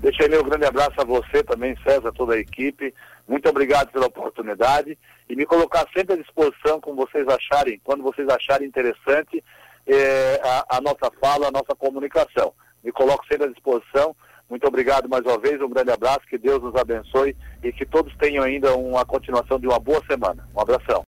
Deixa 0.00 0.22
aí 0.22 0.28
meu 0.28 0.44
grande 0.44 0.64
abraço 0.64 0.94
a 0.96 1.04
você 1.04 1.42
também, 1.42 1.76
César, 1.82 2.12
toda 2.12 2.34
a 2.34 2.38
equipe. 2.38 2.94
Muito 3.26 3.48
obrigado 3.48 3.90
pela 3.90 4.06
oportunidade 4.06 4.96
e 5.28 5.34
me 5.34 5.44
colocar 5.44 5.86
sempre 5.94 6.14
à 6.14 6.16
disposição 6.16 6.80
como 6.80 7.04
vocês 7.04 7.26
acharem, 7.26 7.80
quando 7.82 8.02
vocês 8.04 8.28
acharem 8.28 8.68
interessante 8.68 9.42
é, 9.86 10.40
a, 10.42 10.76
a, 10.76 10.80
nossa 10.80 11.10
fala, 11.20 11.48
a 11.48 11.50
nossa 11.50 11.74
comunicação. 11.76 12.52
Me 12.84 12.92
coloco 12.92 13.26
sempre 13.26 13.48
à 13.48 13.50
disposição. 13.50 14.14
Muito 14.48 14.66
obrigado 14.66 15.08
mais 15.08 15.22
uma 15.24 15.38
vez, 15.38 15.60
um 15.60 15.68
grande 15.68 15.90
abraço, 15.90 16.26
que 16.28 16.38
Deus 16.38 16.62
nos 16.62 16.74
abençoe 16.76 17.36
e 17.62 17.72
que 17.72 17.84
todos 17.84 18.16
tenham 18.16 18.44
ainda 18.44 18.74
uma 18.76 19.04
continuação 19.04 19.58
de 19.58 19.66
uma 19.66 19.80
boa 19.80 20.02
semana. 20.08 20.48
Um 20.56 20.60
abração. 20.60 21.04